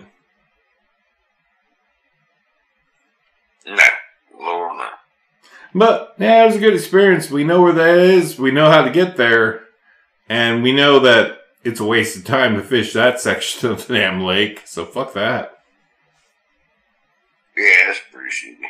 No, 3.66 3.76
Lord, 4.38 4.76
no. 4.78 4.88
But 5.74 6.14
yeah, 6.18 6.42
it 6.42 6.46
was 6.46 6.56
a 6.56 6.60
good 6.60 6.74
experience. 6.74 7.30
We 7.30 7.44
know 7.44 7.62
where 7.62 7.72
that 7.72 7.98
is. 7.98 8.38
We 8.38 8.50
know 8.50 8.70
how 8.70 8.82
to 8.82 8.90
get 8.90 9.16
there, 9.16 9.62
and 10.28 10.62
we 10.62 10.72
know 10.72 10.98
that 11.00 11.38
it's 11.62 11.80
a 11.80 11.84
waste 11.84 12.16
of 12.16 12.24
time 12.24 12.56
to 12.56 12.62
fish 12.62 12.92
that 12.92 13.20
section 13.20 13.70
of 13.70 13.86
the 13.86 13.94
damn 13.94 14.22
lake. 14.22 14.62
So 14.64 14.84
fuck 14.84 15.12
that. 15.14 15.58
Yeah, 17.56 17.86
that's 17.86 18.00
pretty 18.10 18.30
shitty. 18.30 18.66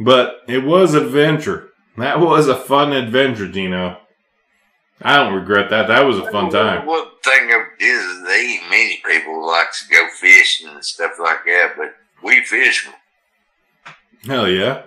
But 0.00 0.42
it 0.48 0.64
was 0.64 0.94
adventure. 0.94 1.70
That 1.96 2.20
was 2.20 2.48
a 2.48 2.56
fun 2.56 2.92
adventure, 2.92 3.48
Dino. 3.48 3.98
I 5.02 5.16
don't 5.16 5.34
regret 5.34 5.70
that. 5.70 5.88
That 5.88 6.04
was 6.04 6.18
a 6.18 6.30
fun 6.30 6.50
time. 6.50 6.86
The 6.86 7.10
thing 7.22 7.50
is, 7.78 8.22
they 8.24 8.58
ain't 8.60 8.70
many 8.70 9.02
people 9.04 9.46
like 9.46 9.70
to 9.72 9.88
go 9.90 10.08
fishing 10.16 10.68
and 10.68 10.84
stuff 10.84 11.12
like 11.20 11.44
that, 11.44 11.74
but 11.76 11.94
we 12.22 12.44
fish. 12.44 12.88
Hell 14.24 14.48
yeah. 14.48 14.82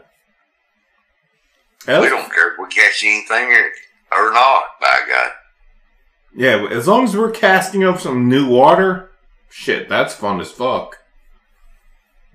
We 1.87 2.09
don't 2.09 2.31
care 2.31 2.53
if 2.53 2.59
we 2.59 2.67
catch 2.67 3.03
anything 3.03 3.51
or, 3.51 3.71
or 4.17 4.33
not, 4.33 4.63
by 4.79 5.01
God. 5.07 5.31
yeah, 6.35 6.67
as 6.69 6.87
long 6.87 7.05
as 7.05 7.15
we're 7.15 7.31
casting 7.31 7.83
up 7.83 7.99
some 7.99 8.29
new 8.29 8.47
water, 8.47 9.11
shit, 9.49 9.89
that's 9.89 10.13
fun 10.13 10.39
as 10.39 10.51
fuck. 10.51 10.97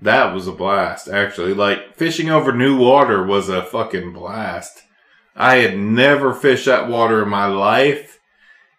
That 0.01 0.33
was 0.33 0.47
a 0.47 0.51
blast, 0.51 1.07
actually. 1.07 1.53
Like, 1.53 1.95
fishing 1.95 2.29
over 2.29 2.51
new 2.51 2.77
water 2.77 3.23
was 3.23 3.49
a 3.49 3.63
fucking 3.63 4.13
blast. 4.13 4.83
I 5.35 5.57
had 5.57 5.77
never 5.77 6.33
fished 6.33 6.65
that 6.65 6.87
water 6.87 7.23
in 7.23 7.29
my 7.29 7.47
life, 7.47 8.19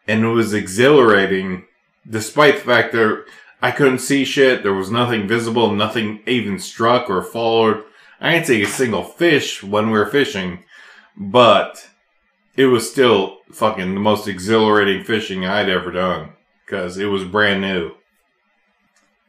and 0.07 0.25
it 0.25 0.29
was 0.29 0.55
exhilarating, 0.55 1.65
despite 2.09 2.57
the 2.57 2.61
fact 2.61 2.93
that 2.93 3.25
I 3.61 3.73
couldn't 3.73 3.99
see 3.99 4.25
shit, 4.25 4.63
there 4.63 4.75
was 4.75 4.91
nothing 4.91 5.27
visible, 5.27 5.73
nothing 5.73 6.21
even 6.27 6.59
struck 6.59 7.11
or 7.11 7.23
followed. 7.23 7.85
I 8.21 8.33
didn't 8.33 8.47
see 8.47 8.63
a 8.63 8.67
single 8.67 9.05
fish 9.05 9.63
when 9.63 9.91
we 9.91 9.99
were 9.99 10.07
fishing, 10.07 10.65
but 11.17 11.89
it 12.57 12.67
was 12.67 12.91
still 12.91 13.39
fucking 13.53 13.95
the 13.95 14.01
most 14.01 14.27
exhilarating 14.27 15.05
fishing 15.05 15.47
I'd 15.47 15.69
ever 15.69 15.93
done 15.93 16.33
because 16.67 16.99
it 16.99 17.07
was 17.07 17.25
brand 17.25 17.61
new. 17.61 17.93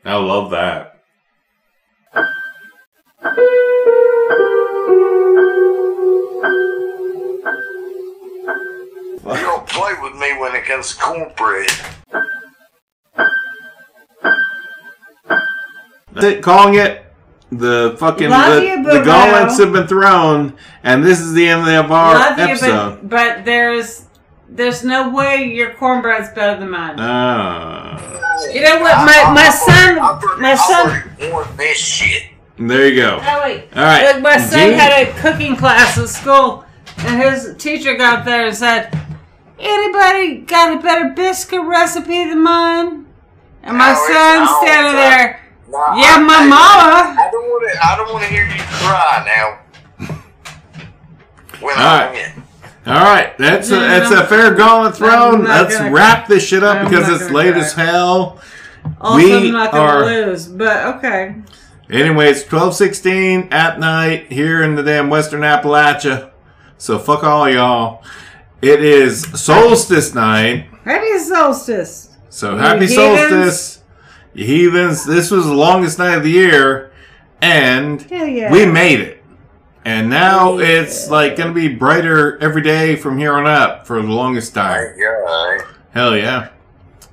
I 0.04 0.16
love 0.16 0.50
that. 0.52 0.96
You 9.26 9.46
don't 9.46 9.68
play 9.68 9.94
with 10.02 10.16
me 10.16 10.36
when 10.40 10.56
it 10.56 10.66
comes 10.66 10.96
to 10.96 11.02
cornbread. 11.02 11.70
That's 16.12 16.26
it, 16.26 16.42
calling 16.42 16.74
it. 16.74 17.06
The 17.52 17.96
fucking 18.00 18.30
Love 18.30 18.56
the, 18.62 18.66
you, 18.68 18.78
the 18.84 18.90
Boo-Boo. 18.92 19.06
gauntlets 19.06 19.58
have 19.60 19.74
been 19.74 19.88
thrown, 19.88 20.56
and 20.84 21.04
this 21.04 21.20
is 21.20 21.34
the 21.34 21.48
end 21.48 21.68
of 21.68 21.92
our 21.92 22.14
Love 22.14 22.38
you, 22.38 22.44
episode. 22.46 23.00
but, 23.02 23.10
but 23.38 23.46
there's 23.46 24.06
there's 24.48 24.84
no 24.84 25.10
way 25.10 25.46
your 25.46 25.74
cornbread's 25.74 26.30
better 26.30 26.60
than 26.60 26.70
mine. 26.70 26.96
Ah, 27.00 28.00
You 28.54 28.62
know 28.62 28.80
what, 28.82 28.98
my- 29.06 29.32
my 29.34 29.50
son- 29.50 30.42
my 30.42 30.56
son- 30.56 31.04
already 31.32 31.50
this 31.58 31.78
shit. 31.78 32.24
Uh, 32.60 32.68
there 32.68 32.88
you 32.88 32.96
go. 33.02 33.20
oh 33.22 33.42
wait, 33.44 33.68
All 33.76 33.84
right, 33.84 34.14
Look, 34.14 34.22
my 34.24 34.38
son 34.38 34.60
Gene- 34.70 34.74
had 34.78 35.08
a 35.08 35.12
cooking 35.22 35.56
class 35.56 35.98
at 35.98 36.10
school, 36.10 36.66
and 37.00 37.22
his 37.22 37.56
teacher 37.58 37.96
got 37.96 38.20
up 38.20 38.26
there 38.26 38.46
and 38.48 38.56
said, 38.56 38.96
"Anybody 39.60 40.38
got 40.42 40.78
a 40.78 40.82
better 40.82 41.10
biscuit 41.16 41.62
recipe 41.62 42.26
than 42.26 42.44
mine?" 42.44 43.06
And 43.64 43.78
my 43.78 43.92
No, 43.92 43.92
it's 43.94 44.14
son's 44.14 44.50
standing 44.62 44.96
there. 44.96 45.39
No, 45.70 45.78
Yeah, 45.96 46.16
I- 46.16 46.20
my 46.20 46.36
I- 46.36 46.48
mama. 46.48 47.22
I 47.22 47.30
don't 47.32 47.46
want 47.50 47.72
to. 47.72 47.86
I 47.86 47.96
don't 47.98 48.12
want 48.14 48.24
to 48.26 48.30
hear 48.30 48.44
you 48.46 48.62
cry 48.62 49.24
now. 49.26 49.60
When 51.62 51.76
All 51.78 51.84
I'm 51.84 52.14
right. 52.14 52.16
in. 52.36 52.44
All 52.92 52.94
right, 53.04 53.38
that's 53.38 53.70
a, 53.70 53.74
No, 53.76 53.80
no, 53.82 53.88
that's 53.88 54.12
no. 54.12 54.22
a 54.22 54.26
fair 54.26 54.54
gauntlet 54.56 54.96
thrown. 54.96 55.44
Let's 55.44 55.78
gonna- 55.78 55.92
wrap 55.92 56.28
this 56.28 56.48
shit 56.48 56.64
up 56.64 56.78
I'm 56.78 56.90
because 56.90 57.10
it's 57.22 57.30
late 57.32 57.52
cry. 57.54 57.62
as 57.62 57.74
hell. 57.74 58.40
Also, 59.02 59.18
We 59.18 59.48
I'm 59.50 59.52
not 59.52 59.72
gonna 59.72 59.84
are- 59.84 60.06
lose, 60.06 60.48
but 60.48 60.86
okay. 60.96 61.36
Anyway, 61.92 62.30
it's 62.30 62.44
twelve 62.44 62.74
sixteen 62.76 63.50
at 63.52 63.80
night 63.80 64.32
here 64.32 64.64
in 64.64 64.76
the 64.76 64.84
damn 64.84 65.10
Western 65.10 65.42
Appalachia. 65.42 66.30
So 66.78 66.98
fuck 66.98 67.24
all 67.24 67.50
y'all. 67.50 68.04
It 68.62 68.82
is 68.84 69.22
solstice 69.40 70.14
night. 70.16 70.68
Happy 70.86 71.18
solstice. 71.20 72.10
So 72.30 72.56
happy 72.58 72.88
solstice, 72.88 73.78
you 73.78 73.79
heathens. 74.34 75.06
This 75.06 75.32
was 75.32 75.46
the 75.46 75.54
longest 75.54 76.00
night 76.00 76.16
of 76.16 76.24
the 76.24 76.32
year, 76.32 76.92
and 77.42 78.06
yeah. 78.10 78.52
we 78.52 78.66
made 78.66 79.00
it. 79.00 79.24
And 79.86 80.10
now 80.10 80.58
Yeah. 80.58 80.82
it's 80.82 81.10
like 81.10 81.36
gonna 81.38 81.54
be 81.54 81.68
brighter 81.70 82.38
every 82.42 82.62
day 82.62 82.96
from 82.96 83.18
here 83.18 83.34
on 83.34 83.48
up 83.48 83.88
for 83.88 84.02
the 84.02 84.08
longest 84.08 84.54
time. 84.54 84.90
Thank 84.90 85.00
God. 85.02 85.62
Hell 85.92 86.18
yeah. 86.18 86.50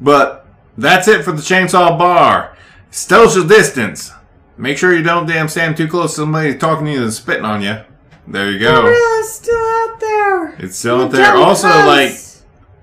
But 0.01 0.47
that's 0.77 1.09
it 1.09 1.25
for 1.25 1.33
the 1.33 1.43
Chainsaw 1.43 1.99
Bar. 1.99 2.57
Social 2.91 3.45
distance. 3.47 4.13
Make 4.59 4.79
sure 4.79 4.95
you 4.95 5.03
don't 5.03 5.27
damn 5.27 5.49
stand 5.49 5.77
too 5.77 5.87
close 5.89 6.13
to 6.13 6.23
somebody 6.23 6.57
talking 6.57 6.87
to 6.87 6.93
you 6.93 7.03
and 7.03 7.13
spitting 7.13 7.45
on 7.45 7.63
you. 7.63 7.79
There 8.27 8.51
you 8.51 8.59
go. 8.59 8.83
Gorilla 8.83 9.21
is 9.21 9.33
still 9.33 9.55
out 9.57 10.01
there. 10.01 10.49
It's 10.59 10.77
still 10.77 11.03
out 11.03 11.11
there. 11.13 11.35
Also, 11.37 11.69
cunts. 11.69 11.87
like, 11.87 12.36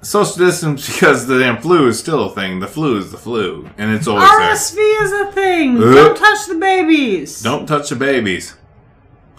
social 0.03 0.37
distance 0.37 0.87
because 0.93 1.27
the 1.27 1.39
damn 1.39 1.61
flu 1.61 1.87
is 1.87 1.99
still 1.99 2.25
a 2.25 2.35
thing. 2.35 2.59
The 2.59 2.67
flu 2.67 2.97
is 2.97 3.11
the 3.11 3.17
flu. 3.17 3.69
And 3.77 3.91
it's 3.91 4.07
always. 4.07 4.29
RSV 4.29 5.03
is 5.03 5.11
a 5.11 5.31
thing. 5.31 5.77
Uh. 5.77 5.93
Don't 5.93 6.17
touch 6.17 6.47
the 6.47 6.55
babies. 6.55 7.41
Don't 7.41 7.65
touch 7.65 7.89
the 7.89 7.95
babies. 7.95 8.55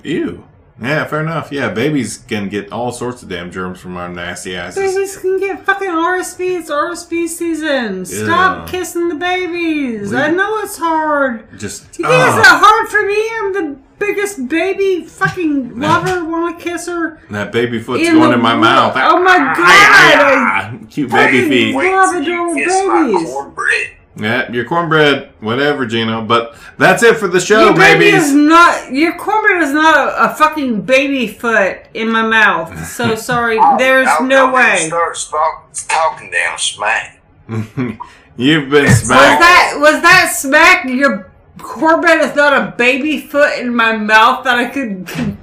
Ew. 0.02 0.44
Yeah, 0.82 1.04
fair 1.04 1.20
enough. 1.20 1.52
Yeah, 1.52 1.68
babies 1.70 2.18
can 2.18 2.48
get 2.48 2.72
all 2.72 2.90
sorts 2.90 3.22
of 3.22 3.28
damn 3.28 3.50
germs 3.52 3.80
from 3.80 3.96
our 3.96 4.08
nasty 4.08 4.56
asses. 4.56 4.94
Babies 4.94 5.16
can 5.16 5.38
get 5.38 5.64
fucking 5.64 5.88
RSV. 5.88 6.58
It's 6.58 6.70
RSV 6.70 7.28
season. 7.28 8.04
Stop 8.04 8.66
Yeah. 8.66 8.72
kissing 8.78 9.08
the 9.08 9.14
babies. 9.14 10.10
We- 10.10 10.16
I 10.16 10.30
know 10.30 10.58
it's 10.58 10.76
hard. 10.76 11.58
Just. 11.58 11.82
You 11.98 12.04
think 12.06 12.08
ah, 12.08 12.38
it's 12.38 12.48
not 12.48 12.60
hard 12.60 12.88
for 12.88 13.02
me? 13.06 13.30
I'm 13.38 13.52
the 13.52 13.76
biggest 14.00 14.48
baby 14.48 15.04
fucking 15.06 15.78
No. 15.78 15.86
lover. 15.86 16.24
Want 16.24 16.58
to 16.58 16.64
kiss 16.64 16.86
her? 16.88 17.20
that 17.30 17.52
baby 17.52 17.78
foot's 17.78 18.06
in 18.08 18.14
going 18.14 18.30
the 18.30 18.34
in 18.34 18.42
my 18.42 18.56
mouth. 18.56 18.94
Oh 18.96 19.22
my 19.22 19.36
Ah, 19.38 19.54
god! 19.54 19.64
ah, 19.64 20.70
ah, 20.74 20.86
Cute 20.90 21.08
baby 21.10 21.48
feet. 21.48 21.74
Wait 21.76 21.86
Wait 21.86 21.94
Love 21.94 22.10
till 22.14 22.22
you 22.24 22.32
adorable 22.32 22.54
kiss 22.56 22.86
my 22.86 23.02
babies. 23.12 23.93
Cornbread. 24.16 24.48
Yeah, 24.48 24.52
your 24.54 24.64
cornbread, 24.64 25.30
whatever, 25.40 25.86
Gino. 25.86 26.22
But 26.22 26.56
that's 26.78 27.02
it 27.02 27.16
for 27.16 27.28
the 27.28 27.40
show, 27.40 27.64
your 27.66 27.74
baby 27.74 28.06
babies. 28.10 28.26
is 28.28 28.32
not 28.34 28.92
your 28.92 29.16
cornbread 29.18 29.62
is 29.62 29.72
not 29.72 29.96
a, 30.08 30.32
a 30.32 30.34
fucking 30.36 30.82
baby 30.82 31.26
foot 31.26 31.78
in 31.94 32.10
my 32.10 32.22
mouth. 32.22 32.86
So 32.86 33.14
sorry, 33.30 33.58
there's 33.78 34.08
I'll- 34.08 34.24
no 34.26 34.46
I'll 34.48 34.54
way. 34.54 34.76
Start 34.86 35.16
stop, 35.16 35.72
talking 35.88 36.30
down 36.30 36.58
smack. 36.58 37.20
You've 38.36 38.68
been 38.70 38.84
Was 38.86 39.08
that 39.08 39.74
was 39.78 40.02
that 40.02 40.32
smack? 40.34 40.84
Your 40.86 41.30
cornbread 41.58 42.20
is 42.20 42.34
not 42.34 42.52
a 42.52 42.74
baby 42.76 43.20
foot 43.20 43.58
in 43.58 43.74
my 43.74 43.96
mouth 43.96 44.42
that 44.44 44.58
I 44.58 44.66
could 44.70 45.06
could, 45.06 45.36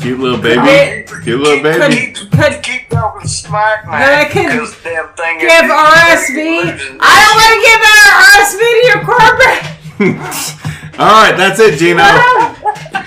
Cute 0.00 0.20
little 0.20 0.38
baby. 0.38 1.04
Cute 1.24 1.40
little 1.40 1.62
baby. 1.62 2.12
Keep, 2.14 2.30
could 2.30 2.62
keep 2.62 2.77
talking 2.90 3.28
smack, 3.28 3.86
man. 3.86 4.00
Then 4.00 4.18
I 4.18 4.24
can 4.28 4.50
because 4.50 4.82
damn 4.82 5.08
thing 5.14 5.38
give 5.40 5.48
is- 5.50 5.70
RSV. 5.70 6.98
I 7.00 7.12
don't 7.22 7.36
want 7.38 7.52
to 7.54 7.60
give 7.66 7.82
out 7.88 8.10
RSV 8.28 8.60
to 8.60 8.80
your 8.88 9.00
cornbread. 9.04 9.62
All 10.98 11.06
right, 11.22 11.36
that's 11.36 11.60
it, 11.60 11.78
Gino. 11.78 12.02
All 12.02 12.10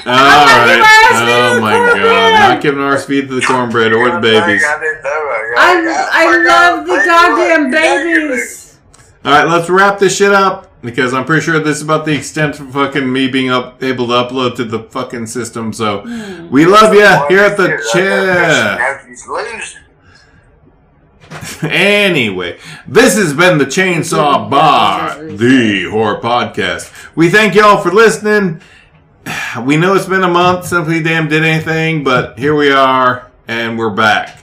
not 0.06 0.66
giving 0.66 0.82
right. 0.82 1.10
RSV 1.12 1.26
to 1.28 1.58
Oh 1.58 1.62
my 1.62 1.74
cornbread. 1.76 2.04
God! 2.04 2.50
Not 2.50 2.62
giving 2.62 2.80
RSV 2.82 3.28
to 3.28 3.36
the 3.36 3.42
cornbread 3.42 3.94
or 3.94 4.12
the 4.12 4.20
babies. 4.20 4.64
I 4.66 4.80
didn't 4.80 5.04
know. 5.04 5.10
I, 5.10 5.58
I 5.58 6.26
I 6.26 6.38
love 6.38 6.88
the 6.88 6.96
goddamn 7.06 7.72
babies. 7.72 8.78
All 9.26 9.32
right, 9.34 9.48
let's 9.48 9.70
wrap 9.70 10.00
this 10.00 10.16
shit 10.16 10.32
up 10.32 10.71
because 10.82 11.14
I'm 11.14 11.26
pretty 11.26 11.44
sure 11.44 11.60
this 11.60 11.78
is 11.78 11.84
about 11.84 12.06
the 12.06 12.14
extent 12.14 12.60
of 12.60 12.72
fucking 12.74 13.12
me 13.12 13.28
being 13.28 13.50
up 13.50 13.82
able 13.84 14.08
to 14.08 14.14
upload 14.14 14.56
to 14.56 14.64
the 14.64 14.80
fucking 14.84 15.28
system. 15.28 15.74
So 15.74 16.02
we 16.50 16.66
love 16.66 16.94
you 16.94 17.06
here 17.28 17.44
at 17.46 17.58
the 17.58 17.82
chair. 17.94 18.78
Anyway, 21.64 22.60
this 22.88 23.16
has 23.16 23.34
been 23.34 23.58
the 23.58 23.66
Chainsaw 23.66 24.50
Bar, 24.50 25.24
the 25.28 25.86
horror 25.90 26.20
podcast. 26.20 26.92
We 27.16 27.30
thank 27.30 27.56
y'all 27.56 27.82
for 27.82 27.92
listening. 27.92 28.62
We 29.66 29.78
know 29.78 29.94
it's 29.96 30.08
been 30.08 30.24
a 30.24 30.30
month 30.30 30.66
since 30.66 30.88
we 30.88 31.02
damn 31.02 31.28
did 31.30 31.44
anything, 31.44 32.04
but 32.04 32.40
here 32.40 32.56
we 32.56 32.72
are, 32.72 33.30
and 33.48 33.78
we're 33.78 33.90
back. 33.92 34.41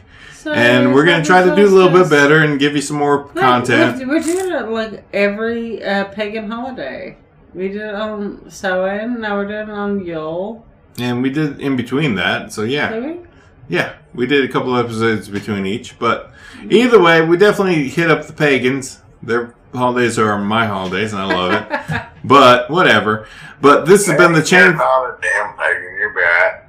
And 0.54 0.94
we're 0.94 1.04
gonna 1.04 1.24
try 1.24 1.42
to 1.44 1.54
do 1.54 1.66
a 1.66 1.72
little 1.74 1.90
bit 1.90 2.10
better 2.10 2.42
and 2.42 2.58
give 2.58 2.74
you 2.74 2.82
some 2.82 2.96
more 2.96 3.24
content. 3.28 4.06
We're 4.06 4.20
doing 4.20 4.52
it 4.52 4.68
like 4.68 5.04
every 5.12 5.82
uh, 5.84 6.04
pagan 6.06 6.50
holiday. 6.50 7.16
We 7.54 7.68
did 7.68 7.82
it 7.82 7.94
on 7.94 8.50
Samhain. 8.50 9.20
Now 9.20 9.36
we're 9.36 9.48
doing 9.48 9.68
it 9.68 9.72
on 9.72 10.04
Yule. 10.04 10.64
And 10.98 11.22
we 11.22 11.30
did 11.30 11.60
in 11.60 11.76
between 11.76 12.14
that, 12.16 12.52
so 12.52 12.62
yeah. 12.62 12.98
We? 12.98 13.20
Yeah, 13.68 13.94
we 14.14 14.26
did 14.26 14.48
a 14.48 14.52
couple 14.52 14.76
episodes 14.76 15.28
between 15.28 15.66
each, 15.66 15.98
but 15.98 16.32
either 16.70 17.00
way, 17.00 17.20
we 17.24 17.36
definitely 17.36 17.88
hit 17.88 18.10
up 18.10 18.26
the 18.26 18.32
pagans. 18.32 19.00
Their 19.22 19.54
holidays 19.74 20.18
are 20.18 20.38
my 20.38 20.66
holidays, 20.66 21.12
and 21.12 21.20
I 21.20 21.26
love 21.26 21.52
it. 21.52 22.02
but 22.24 22.70
whatever. 22.70 23.26
But 23.60 23.84
this 23.86 24.06
has 24.06 24.16
been 24.16 24.32
the 24.32 24.38
You're 24.38 24.46
chain. 24.46 24.76
not 24.76 25.04
a 25.04 25.18
damn 25.20 25.54
pagan. 25.56 25.96
You're 25.98 26.12
right. 26.14 26.62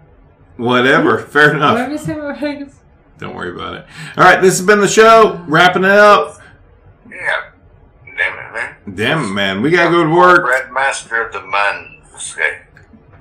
Whatever. 0.58 1.20
Fair 1.20 1.48
What 1.48 1.56
enough. 1.56 2.79
Did 3.20 3.28
we 3.28 3.34
say 3.34 3.36
about 3.36 3.36
pagans? 3.36 3.36
Don't 3.36 3.36
worry 3.36 3.52
about 3.52 3.74
it. 3.76 3.86
All 4.18 4.24
right, 4.24 4.42
this 4.42 4.58
has 4.58 4.66
been 4.66 4.80
the 4.80 4.88
show. 4.88 5.44
Wrapping 5.48 5.84
it 5.84 5.92
up. 5.92 6.40
Yeah. 7.10 7.52
Damn 8.18 8.38
it, 8.38 8.54
man. 8.54 8.76
Damn 8.96 9.24
it, 9.26 9.34
man. 9.34 9.62
We 9.62 9.72
gotta 9.72 9.92
go 9.92 10.04
to 10.04 10.10
work. 10.10 10.46
Red 10.48 10.72
master 10.72 11.22
of 11.28 11.34
the 11.34 11.46
man. 11.46 12.02
Okay. 12.16 12.62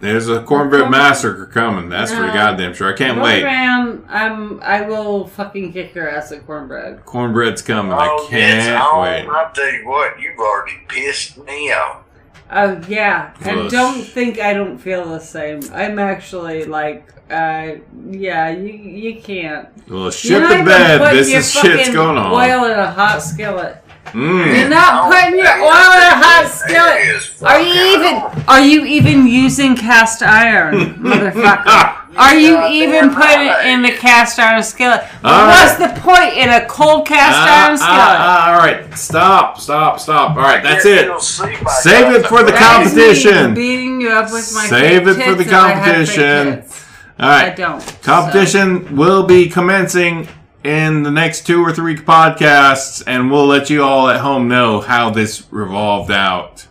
There's 0.00 0.28
a 0.28 0.42
cornbread 0.44 0.88
massacre 0.90 1.46
coming. 1.46 1.88
That's 1.88 2.12
for 2.12 2.22
goddamn 2.28 2.72
sure. 2.74 2.92
I 2.92 2.96
can't 2.96 3.18
Go 3.18 3.24
wait. 3.24 3.42
around. 3.42 4.04
I'm. 4.08 4.60
I 4.62 4.82
will 4.82 5.26
fucking 5.26 5.72
kick 5.72 5.92
your 5.94 6.08
ass 6.08 6.30
at 6.30 6.46
cornbread. 6.46 7.04
Cornbread's 7.04 7.62
coming. 7.62 7.92
I 7.92 8.06
Oh, 8.08 8.18
it's 8.22 8.30
can't 8.30 8.80
oh, 8.80 9.02
wait. 9.02 9.26
I'll 9.28 9.52
tell 9.52 9.72
you 9.72 9.86
what, 9.88 10.20
you've 10.20 10.38
already 10.38 10.78
pissed 10.86 11.38
me 11.38 11.72
off. 11.72 12.02
Oh 12.50 12.80
yeah, 12.88 13.34
and 13.42 13.68
don't 13.70 14.02
think 14.02 14.40
I 14.40 14.54
don't 14.54 14.78
feel 14.78 15.04
the 15.04 15.18
same. 15.20 15.60
I'm 15.72 15.98
actually 15.98 16.64
like, 16.64 17.06
uh, 17.30 17.72
yeah, 18.10 18.50
you 18.50 18.72
you 18.72 19.20
can't. 19.20 19.68
Well, 19.88 20.04
You're 20.04 20.12
shit 20.12 20.40
not 20.42 20.48
the 20.48 20.54
even 20.54 20.64
bed. 20.66 20.98
putting 21.00 21.16
This 21.16 21.30
your 21.30 21.40
is 21.40 21.52
shit's 21.52 21.90
going 21.90 22.16
on. 22.16 22.32
Oil 22.32 22.64
in 22.72 22.78
a 22.78 22.90
hot 22.90 23.18
skillet. 23.22 23.84
Mm. 24.06 24.56
You're 24.58 24.68
not 24.70 25.12
putting 25.12 25.38
your 25.38 25.52
oil 25.58 25.92
in 25.92 26.02
a 26.08 26.16
hot 26.16 26.50
skillet. 26.50 27.42
Are 27.42 27.60
you 27.60 27.96
even? 27.98 28.14
Are 28.48 28.60
you 28.60 28.84
even 28.86 29.26
using 29.26 29.76
cast 29.76 30.22
iron, 30.22 30.94
motherfucker? 31.04 31.97
Are 32.18 32.36
you 32.38 32.54
goddamn 32.54 32.72
even 32.72 33.14
putting 33.14 33.46
it 33.46 33.66
in 33.66 33.82
the 33.82 33.92
cast 33.92 34.38
iron 34.38 34.62
skillet? 34.62 35.02
All 35.24 35.46
What's 35.48 35.76
the 35.76 35.88
point 36.00 36.34
in 36.34 36.50
a 36.50 36.66
cold 36.66 37.06
cast 37.06 37.36
Ah, 37.36 37.66
iron 37.66 37.78
ah, 37.80 37.84
skillet? 37.84 38.18
ah, 38.20 38.52
all 38.52 38.58
right, 38.58 38.98
stop, 38.98 39.58
stop, 39.60 40.00
stop. 40.00 40.36
All 40.36 40.42
right, 40.42 40.62
that's 40.62 40.84
it. 40.84 41.06
you'll 41.06 41.20
see 41.20 41.44
my 41.62 41.70
Save 41.70 42.14
it 42.14 42.26
for 42.26 42.42
the 42.42 42.52
right. 42.52 42.60
That 42.60 42.86
is 42.86 42.94
me 42.94 43.02
competition. 43.02 43.54
Beating 43.54 44.00
you 44.00 44.10
up 44.10 44.32
with 44.32 44.52
my 44.54 44.66
Save 44.66 45.06
it 45.08 45.14
for 45.14 45.34
the 45.34 45.44
tits 45.44 45.52
and 45.52 45.56
I 45.56 45.74
have 45.74 46.08
fake 46.08 46.16
competition. 46.16 46.82
All 47.20 47.28
right, 47.28 47.52
I 47.52 47.54
don't. 47.54 47.80
so. 47.80 47.96
competition 48.02 48.96
will 48.96 49.24
be 49.26 49.48
commencing 49.48 50.28
in 50.64 51.02
the 51.04 51.10
next 51.10 51.46
two 51.46 51.62
or 51.64 51.72
three 51.72 51.96
podcasts, 51.96 53.02
and 53.06 53.30
we'll 53.30 53.46
let 53.46 53.70
you 53.70 53.82
all 53.82 54.08
at 54.08 54.20
home 54.20 54.48
know 54.48 54.80
how 54.80 55.10
this 55.10 55.46
revolved 55.52 56.10
out. 56.10 56.66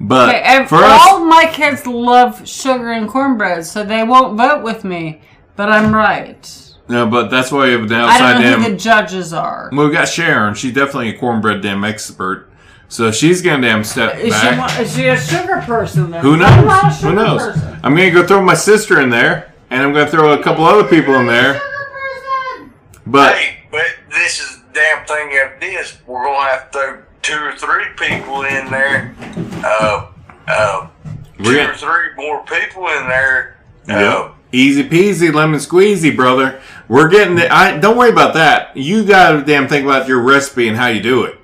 But 0.00 0.30
Okay, 0.30 0.42
and 0.42 0.68
for 0.68 0.76
all 0.76 0.82
us, 0.82 1.20
my 1.28 1.46
kids 1.52 1.86
love 1.86 2.48
sugar 2.48 2.90
and 2.92 3.08
cornbread, 3.08 3.66
so 3.66 3.84
they 3.84 4.02
won't 4.02 4.36
vote 4.38 4.62
with 4.62 4.82
me. 4.84 5.20
But 5.56 5.70
I'm 5.70 5.94
right. 5.94 6.72
no, 6.88 7.06
but 7.06 7.28
that's 7.28 7.52
why 7.52 7.66
we 7.66 7.72
have 7.72 7.82
an 7.82 7.92
I 7.92 8.00
outside 8.00 8.32
don't 8.32 8.42
know 8.42 8.50
damn. 8.50 8.62
who 8.62 8.70
the 8.70 8.76
judges 8.76 9.32
are. 9.34 9.68
Well, 9.72 9.88
we 9.88 9.92
got 9.92 10.08
Sharon. 10.08 10.54
She's 10.54 10.72
definitely 10.72 11.10
a 11.10 11.18
cornbread 11.18 11.60
damn 11.60 11.84
expert. 11.84 12.46
So 12.88 13.12
she's 13.12 13.40
gonna 13.42 13.60
damn 13.68 13.84
step 13.84 14.16
Is 14.16 14.24
she, 14.24 14.30
back. 14.30 14.58
wa- 14.76 14.82
is 14.82 14.96
she 14.96 15.06
a 15.08 15.20
sugar 15.20 15.62
person? 15.66 16.10
Then? 16.10 16.22
Who 16.22 16.36
knows? 16.36 16.50
I'm 16.50 16.66
not 16.66 16.84
a 16.84 16.88
Who 16.88 16.94
sugar 17.02 17.14
knows? 17.14 17.42
person. 17.52 17.80
I'm 17.84 17.94
gonna 17.94 18.10
go 18.10 18.26
throw 18.26 18.40
my 18.42 18.54
sister 18.54 19.00
in 19.00 19.10
there, 19.10 19.52
and 19.68 19.82
I'm 19.82 19.92
gonna 19.92 20.10
throw 20.10 20.32
a 20.32 20.42
couple 20.42 20.64
other 20.64 20.88
people 20.88 21.14
in 21.16 21.26
there. 21.26 21.54
Sugar 21.54 21.60
person. 21.92 22.72
But 23.06 23.36
Hey, 23.36 23.58
but 23.70 23.84
this 24.10 24.40
is 24.40 24.56
the 24.62 24.64
damn 24.72 25.06
thing 25.06 25.28
of 25.44 25.60
this. 25.60 25.98
We're 26.06 26.24
gonna 26.24 26.50
have 26.50 26.70
to 26.72 26.78
throw 26.78 26.98
two 27.22 27.36
or 27.38 27.52
three 27.56 27.84
people 27.96 28.42
in 28.42 28.70
there. 28.70 29.14
Uh, 29.64 30.06
uh, 30.48 30.88
two 31.42 31.58
or 31.60 31.74
three 31.74 32.14
more 32.16 32.42
people 32.44 32.86
in 32.88 33.08
there. 33.08 33.56
Uh, 33.88 33.98
Yep. 33.98 34.34
Easy 34.52 34.82
peasy, 34.88 35.32
lemon 35.32 35.60
squeezy, 35.60 36.14
brother. 36.14 36.60
We're 36.88 37.08
getting 37.08 37.38
it. 37.38 37.52
I 37.52 37.76
don't 37.78 37.96
worry 37.96 38.10
about 38.10 38.34
that. 38.34 38.76
You 38.76 39.04
got 39.04 39.32
to 39.32 39.42
damn 39.44 39.68
think 39.68 39.84
about 39.84 40.08
your 40.08 40.20
recipe 40.20 40.66
and 40.66 40.76
how 40.76 40.88
you 40.88 41.00
do 41.00 41.22
it. 41.22 41.38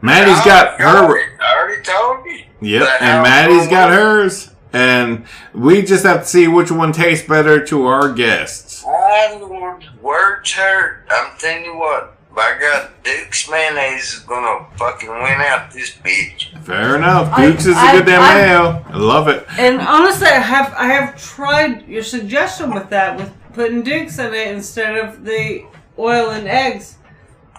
Maddie's 0.00 0.38
I 0.38 0.44
got 0.44 0.80
her. 0.80 0.86
already- 1.04 1.24
I 1.40 1.56
already 1.58 1.82
told 1.82 2.24
you. 2.26 2.44
Yep, 2.60 2.88
and 3.00 3.22
Maddie's 3.24 3.66
got 3.66 3.90
hers. 3.90 4.50
And 4.72 5.26
we 5.52 5.82
just 5.82 6.04
have 6.04 6.20
to 6.22 6.24
see 6.26 6.46
which 6.48 6.70
one 6.70 6.92
tastes 6.92 7.26
better 7.28 7.64
to 7.66 7.86
our 7.88 8.12
guests. 8.12 8.84
I 8.86 9.36
Lord, 9.40 9.84
words 10.00 10.52
hurt. 10.52 11.04
I'm 11.10 11.32
telling 11.38 11.64
you 11.64 11.76
what. 11.76 12.11
By 12.34 12.56
God, 12.58 12.88
Duke's 13.02 13.48
mayonnaise 13.50 14.14
is 14.14 14.18
gonna 14.20 14.64
fucking 14.76 15.08
win 15.08 15.40
out 15.42 15.70
this 15.70 15.90
bitch. 15.90 16.56
Fair 16.64 16.96
enough. 16.96 17.28
I- 17.32 17.46
Dukes 17.46 17.66
is 17.66 17.76
a 17.76 17.80
I- 17.80 17.92
good 17.92 18.06
damn 18.06 18.22
I- 18.22 18.34
mayo. 18.34 18.84
I 18.90 18.96
love 18.96 19.28
it. 19.28 19.46
And 19.58 19.80
honestly, 19.80 20.28
I 20.28 20.38
have 20.40 20.72
I 20.76 20.86
have 20.86 21.20
tried 21.22 21.86
your 21.86 22.02
suggestion 22.02 22.72
with 22.72 22.88
that, 22.90 23.16
with 23.18 23.30
putting 23.52 23.82
dukes 23.82 24.18
in 24.18 24.32
it 24.32 24.48
instead 24.48 24.96
of 24.96 25.24
the 25.24 25.64
oil 25.98 26.30
and 26.30 26.48
eggs, 26.48 26.96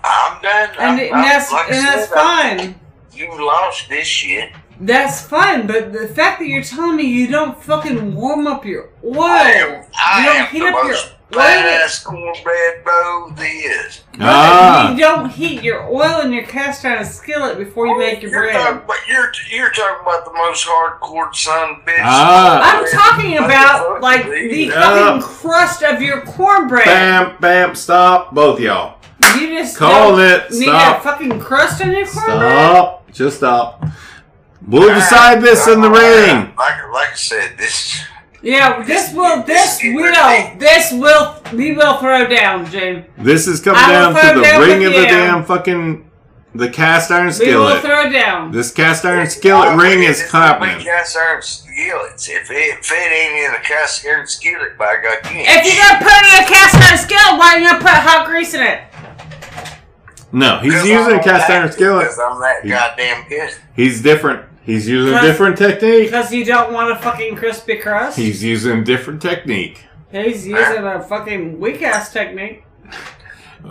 I'm 0.03 0.41
done. 0.41 0.69
and, 0.79 0.79
I'm, 0.79 0.99
it- 0.99 1.11
I'm- 1.13 1.21
and 1.21 1.23
that's 1.23 1.51
like 1.51 1.69
and 1.71 1.85
that's 1.87 2.09
said, 2.09 2.17
I'm- 2.17 2.57
fine. 2.57 2.75
You 3.13 3.45
lost 3.45 3.89
this 3.89 4.07
shit. 4.07 4.49
That's 4.81 5.21
fine, 5.21 5.67
but 5.67 5.93
the 5.93 6.07
fact 6.07 6.39
that 6.39 6.47
you're 6.47 6.63
telling 6.63 6.95
me 6.95 7.03
you 7.03 7.27
don't 7.27 7.61
fucking 7.63 8.15
warm 8.15 8.47
up 8.47 8.65
your 8.65 8.89
oil, 9.05 9.13
I 9.23 9.51
am, 9.51 9.69
you 9.69 9.83
I 10.03 10.25
don't 10.25 10.35
am 10.37 10.45
heat 10.47 10.59
the 10.61 10.65
up 10.69 10.85
your 10.87 10.95
most 11.35 12.05
oil. 12.07 12.11
cornbread 12.13 12.83
bro 12.83 13.31
there 13.35 13.85
is. 13.87 14.01
Ah. 14.19 14.91
You 14.93 14.97
don't 14.99 15.29
heat 15.29 15.61
your 15.63 15.83
oil 15.89 16.21
in 16.21 16.31
your 16.31 16.43
cast 16.45 16.85
iron 16.85 17.05
skillet 17.05 17.57
before 17.57 17.87
you 17.87 17.97
make 17.97 18.21
your 18.21 18.31
you're 18.31 18.41
bread. 18.43 18.55
Talking 18.55 18.77
about, 18.83 18.97
you're, 19.07 19.31
you're 19.51 19.71
talking 19.71 20.01
about 20.01 20.25
the 20.25 20.33
most 20.33 20.65
hardcore 20.67 21.33
son 21.35 21.81
bitch. 21.85 21.99
Ah. 22.01 22.61
I'm 22.79 22.91
talking 22.91 23.37
about 23.37 24.01
like 24.01 24.25
the 24.25 24.71
Uh. 24.71 25.19
fucking 25.19 25.21
crust 25.21 25.83
of 25.83 26.01
your 26.01 26.21
cornbread. 26.21 26.85
Bam, 26.85 27.37
bam, 27.39 27.75
stop. 27.75 28.33
Both 28.33 28.59
y'all. 28.59 28.99
You 29.37 29.47
just 29.57 29.77
Call 29.77 30.17
don't 30.17 30.21
it. 30.21 30.51
Need 30.51 30.63
Stop. 30.63 30.73
that 30.73 31.03
fucking 31.03 31.39
crust 31.39 31.81
on 31.81 31.91
your 31.91 32.05
cornbread. 32.05 32.37
Stop. 32.51 33.11
Just 33.11 33.37
stop. 33.37 33.85
We'll 34.67 34.93
decide 34.93 35.41
this 35.41 35.67
in 35.67 35.81
the 35.81 35.89
ring. 35.89 36.53
Like, 36.57 36.91
like 36.93 37.11
I 37.11 37.15
said, 37.15 37.57
this. 37.57 38.01
Yeah, 38.43 38.83
this 38.83 39.13
will, 39.13 39.41
this 39.43 39.77
This 39.79 39.93
will, 39.95 40.57
this 40.59 40.91
will, 40.91 41.35
we 41.57 41.71
will 41.75 41.97
throw 41.97 42.27
down, 42.27 42.69
Jane. 42.69 43.05
This 43.17 43.47
is 43.47 43.61
coming 43.61 43.79
I 43.81 43.91
down 43.91 44.13
will 44.13 44.19
to 44.21 44.27
throw 44.27 44.35
the 44.35 44.41
down 44.43 44.61
ring 44.61 44.79
with 44.79 44.87
of 44.89 44.93
the 44.93 44.99
you. 44.99 45.05
damn 45.07 45.45
fucking 45.45 46.11
the 46.53 46.69
cast 46.69 47.09
iron 47.09 47.23
We 47.39 47.55
will 47.55 47.69
skillet. 47.69 47.81
throw 47.81 48.11
down. 48.11 48.51
This 48.51 48.69
cast 48.71 49.05
iron 49.05 49.27
skillet 49.29 49.77
ring 49.81 50.03
is 50.03 50.21
It's 50.21 50.29
gonna 50.31 50.59
be 50.59 50.65
happening. 50.67 50.85
Cast 50.85 51.15
iron 51.17 51.41
skillets. 51.41 52.27
If 52.29 52.51
it, 52.51 52.55
if 52.79 52.91
it 52.91 52.95
ain't 52.95 53.47
in 53.47 53.59
a 53.59 53.63
cast 53.63 54.05
iron 54.05 54.27
skillet, 54.27 54.77
by 54.77 54.97
God, 55.01 55.31
you 55.31 55.37
ain't 55.39 55.47
If 55.49 55.73
you're 55.73 55.81
gonna 55.81 56.03
put 56.03 56.13
it 56.13 56.37
in 56.37 56.43
a 56.43 56.47
cast 56.47 56.75
iron 56.75 56.97
skillet, 56.99 57.39
why 57.39 57.55
are 57.55 57.59
you 57.59 57.67
gonna 57.69 57.79
put 57.79 57.89
hot 57.91 58.27
grease 58.27 58.53
in 58.53 58.61
it? 58.61 58.81
No, 60.33 60.59
he's 60.59 60.73
using 60.73 60.97
I'm 60.97 61.19
a 61.19 61.23
cast 61.23 61.49
iron 61.49 61.71
skillet. 61.71 62.03
Because 62.03 62.19
I'm 62.19 62.39
that 62.41 62.63
He- 62.63 62.69
goddamn 62.69 63.25
good. 63.29 63.55
He's 63.75 64.01
different. 64.01 64.45
He's 64.65 64.87
using 64.87 65.13
a 65.13 65.21
different 65.21 65.57
technique. 65.57 66.05
Because 66.05 66.33
you 66.33 66.45
don't 66.45 66.71
want 66.73 66.91
a 66.91 66.95
fucking 66.95 67.35
crispy 67.35 67.77
crust. 67.77 68.17
He's 68.17 68.43
using 68.43 68.79
a 68.79 68.83
different 68.83 69.21
technique. 69.21 69.83
He's 70.11 70.47
using 70.47 70.83
a 70.85 71.01
fucking 71.01 71.59
weak 71.59 71.81
ass 71.81 72.13
technique. 72.13 72.63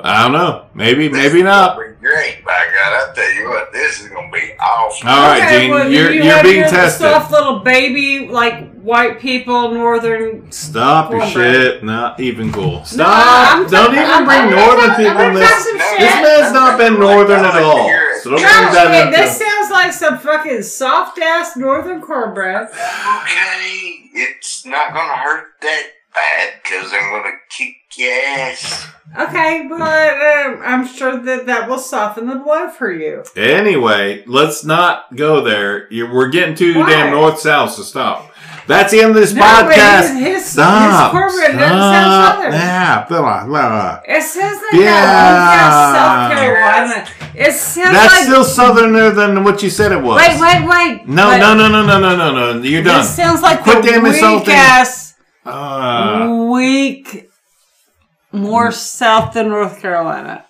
I 0.02 0.22
don't 0.22 0.32
know. 0.32 0.66
Maybe, 0.74 1.08
This 1.08 1.18
maybe 1.18 1.38
is 1.40 1.44
not. 1.44 1.76
be 1.78 1.84
great, 2.00 2.42
by 2.46 2.52
God. 2.74 3.10
I 3.10 3.12
tell 3.14 3.32
you 3.34 3.48
what, 3.50 3.72
this 3.74 4.00
is 4.00 4.08
gonna 4.08 4.30
be 4.32 4.52
awesome. 4.58 5.06
All 5.06 5.28
right, 5.28 5.60
Gene, 5.60 5.70
well, 5.70 5.86
you're- 5.90 6.16
you 6.16 6.22
you're 6.22 6.42
being 6.42 6.60
your 6.60 6.68
tested. 6.70 7.02
Soft 7.10 7.30
little 7.30 7.58
baby, 7.58 8.26
like 8.28 8.72
white 8.80 9.20
people, 9.20 9.70
northern. 9.72 10.50
Stop 10.50 11.10
your 11.10 11.20
Cornbread. 11.20 11.54
shit. 11.54 11.84
Not 11.84 12.18
even 12.20 12.50
cool. 12.52 12.78
I'm 12.78 12.84
Stop. 12.86 13.70
Don't 13.70 13.92
even 13.92 13.98
I'm- 14.04 14.24
bring 14.24 14.38
I'm 14.38 14.50
northern 14.50 14.88
talking- 14.90 15.04
people 15.04 15.20
in 15.20 15.26
I'm 15.28 15.34
this. 15.34 15.50
talking 15.50 15.78
shit. 15.80 15.98
This 16.00 16.14
man's 16.22 16.52
not 16.54 16.78
been 16.78 16.98
northern 16.98 17.44
at 17.44 17.62
all. 17.62 17.90
So 18.22 18.30
don't 18.30 18.40
bring 18.40 18.48
that 18.72 18.88
wait, 18.90 19.10
this 19.14 19.36
sounds 19.38 19.51
like 19.72 19.92
some 19.92 20.18
fucking 20.18 20.62
soft 20.62 21.18
ass 21.18 21.56
northern 21.56 22.00
cornbread. 22.00 22.68
Okay, 22.68 24.10
it's 24.14 24.64
not 24.66 24.92
gonna 24.94 25.16
hurt 25.16 25.46
that 25.62 25.82
bad 26.14 26.52
because 26.62 26.92
I'm 26.92 27.10
gonna 27.10 27.32
kick 27.50 27.74
your 27.96 28.12
ass. 28.12 28.86
Okay, 29.18 29.66
but 29.68 29.80
um, 29.80 30.60
I'm 30.64 30.86
sure 30.86 31.18
that 31.22 31.46
that 31.46 31.68
will 31.68 31.78
soften 31.78 32.26
the 32.28 32.36
blow 32.36 32.68
for 32.70 32.90
you. 32.92 33.24
Anyway, 33.36 34.22
let's 34.26 34.64
not 34.64 35.14
go 35.16 35.42
there. 35.42 35.92
You 35.92 36.10
we're 36.10 36.28
getting 36.28 36.54
too 36.54 36.78
Why? 36.78 36.90
damn 36.90 37.10
north 37.12 37.38
south, 37.40 37.72
so 37.72 37.82
stop. 37.82 38.28
That's 38.68 38.92
the 38.92 39.00
end 39.00 39.10
of 39.10 39.16
this 39.16 39.32
No, 39.32 39.40
but 39.40 39.74
podcast. 39.74 40.16
his, 40.18 40.26
his, 40.26 40.44
stop. 40.46 41.10
his 41.12 41.18
cornbread 41.18 41.58
doesn't 41.58 41.68
stop. 41.68 41.94
sound 41.94 42.36
southern. 42.38 42.52
Yeah, 42.52 43.06
blah, 43.08 43.20
blah, 43.22 43.46
blah. 43.46 44.00
It 44.06 44.22
sounds 44.22 44.62
like 44.70 44.80
Yeah. 44.80 44.90
that 45.02 45.92
South 45.96 46.38
Carolina. 46.38 47.21
It 47.34 47.52
sounds 47.52 47.92
That's 47.92 48.14
like. 48.14 48.24
still 48.24 48.44
southerner 48.44 49.10
than 49.10 49.42
what 49.44 49.62
you 49.62 49.70
said 49.70 49.92
it 49.92 50.00
was. 50.02 50.20
wait, 50.20 50.38
wait, 50.40 50.68
wait. 50.68 51.08
No, 51.08 51.28
Wait. 51.30 51.38
no, 51.38 51.54
no, 51.54 51.68
no, 51.68 51.84
no, 51.86 51.98
no, 51.98 52.16
no, 52.16 52.52
no. 52.52 52.62
You're 52.62 52.82
done. 52.82 53.00
This 53.00 53.16
sounds 53.16 53.40
like 53.42 53.62
Quit 53.62 53.82
the 53.82 53.90
damn 53.92 54.02
weak 54.02 54.48
ass, 54.48 55.14
Uh, 55.46 56.48
weak, 56.52 57.30
more 58.32 58.70
south 58.70 59.32
than 59.34 59.48
North 59.48 59.80
Carolina. 59.80 60.44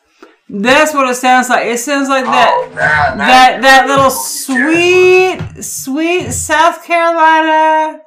That's 0.49 0.93
what 0.93 1.09
it 1.09 1.15
sounds 1.15 1.49
like. 1.49 1.67
It 1.67 1.79
sounds 1.79 2.09
like 2.11 2.25
that. 2.27 2.51
Oh, 2.53 2.69
nah, 2.75 3.15
nah, 3.15 3.27
that 3.27 3.63
that 3.63 3.87
little 3.87 4.11
sweet, 4.11 5.63
sweet 5.65 6.31
South 6.33 6.85
Carolina. 6.85 8.01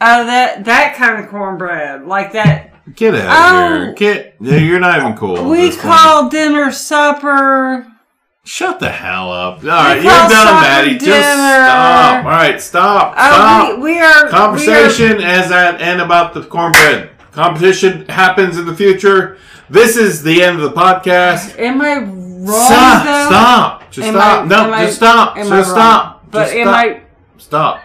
Uh, 0.00 0.24
that 0.24 0.64
that 0.66 0.96
kind 0.96 1.24
of 1.24 1.30
cornbread, 1.30 2.04
like 2.06 2.32
that 2.32 2.73
get 2.94 3.14
out 3.14 3.54
Oh. 3.54 3.66
of 3.66 3.82
here. 3.82 3.92
Get. 3.94 4.36
yeah, 4.40 4.56
You're 4.56 4.80
not 4.80 4.98
even 4.98 5.16
cool. 5.16 5.48
we 5.48 5.66
this 5.66 5.76
point. 5.76 5.94
call 5.96 6.28
dinner 6.28 6.70
supper. 6.72 7.86
Shut 8.46 8.78
the 8.78 8.90
hell 8.90 9.32
up. 9.32 9.58
All 9.62 9.68
right, 9.70 9.94
you're 10.02 10.12
done, 10.12 10.28
Maddie. 10.62 10.98
Just 10.98 11.28
stop. 11.32 12.24
All 12.26 12.30
right, 12.30 12.60
stop. 12.60 13.14
Oh, 13.16 13.32
Stop. 13.32 13.76
we, 13.78 13.82
we 13.84 13.98
are 14.00 14.28
Conversation 14.28 15.22
as 15.22 15.50
at 15.50 15.80
and 15.80 16.02
about 16.02 16.34
the 16.34 16.42
cornbread. 16.42 17.10
Competition 17.32 18.06
happens 18.08 18.58
in 18.58 18.66
the 18.66 18.74
future. 18.76 19.38
This 19.70 19.96
is 19.96 20.22
the 20.22 20.42
end 20.42 20.60
of 20.60 20.62
the 20.62 20.78
podcast. 20.78 21.58
Am 21.58 21.80
I 21.80 21.96
wrong 22.00 22.66
Stop. 22.66 23.04
though? 23.06 23.26
Stop. 23.30 23.90
Just 23.90 24.08
Am 24.08 24.14
stop. 24.14 24.42
I- 24.42 24.46
no, 24.46 24.56
am 24.66 24.74
I- 24.74 24.84
just 24.84 24.96
stop. 24.96 25.36
Just 25.36 25.50
I 25.50 25.62
stop. 25.62 26.30
But 26.30 26.44
just 26.44 26.54
am 26.56 26.66
stop. 26.66 26.74
I? 26.76 27.00
Stop. 27.38 27.80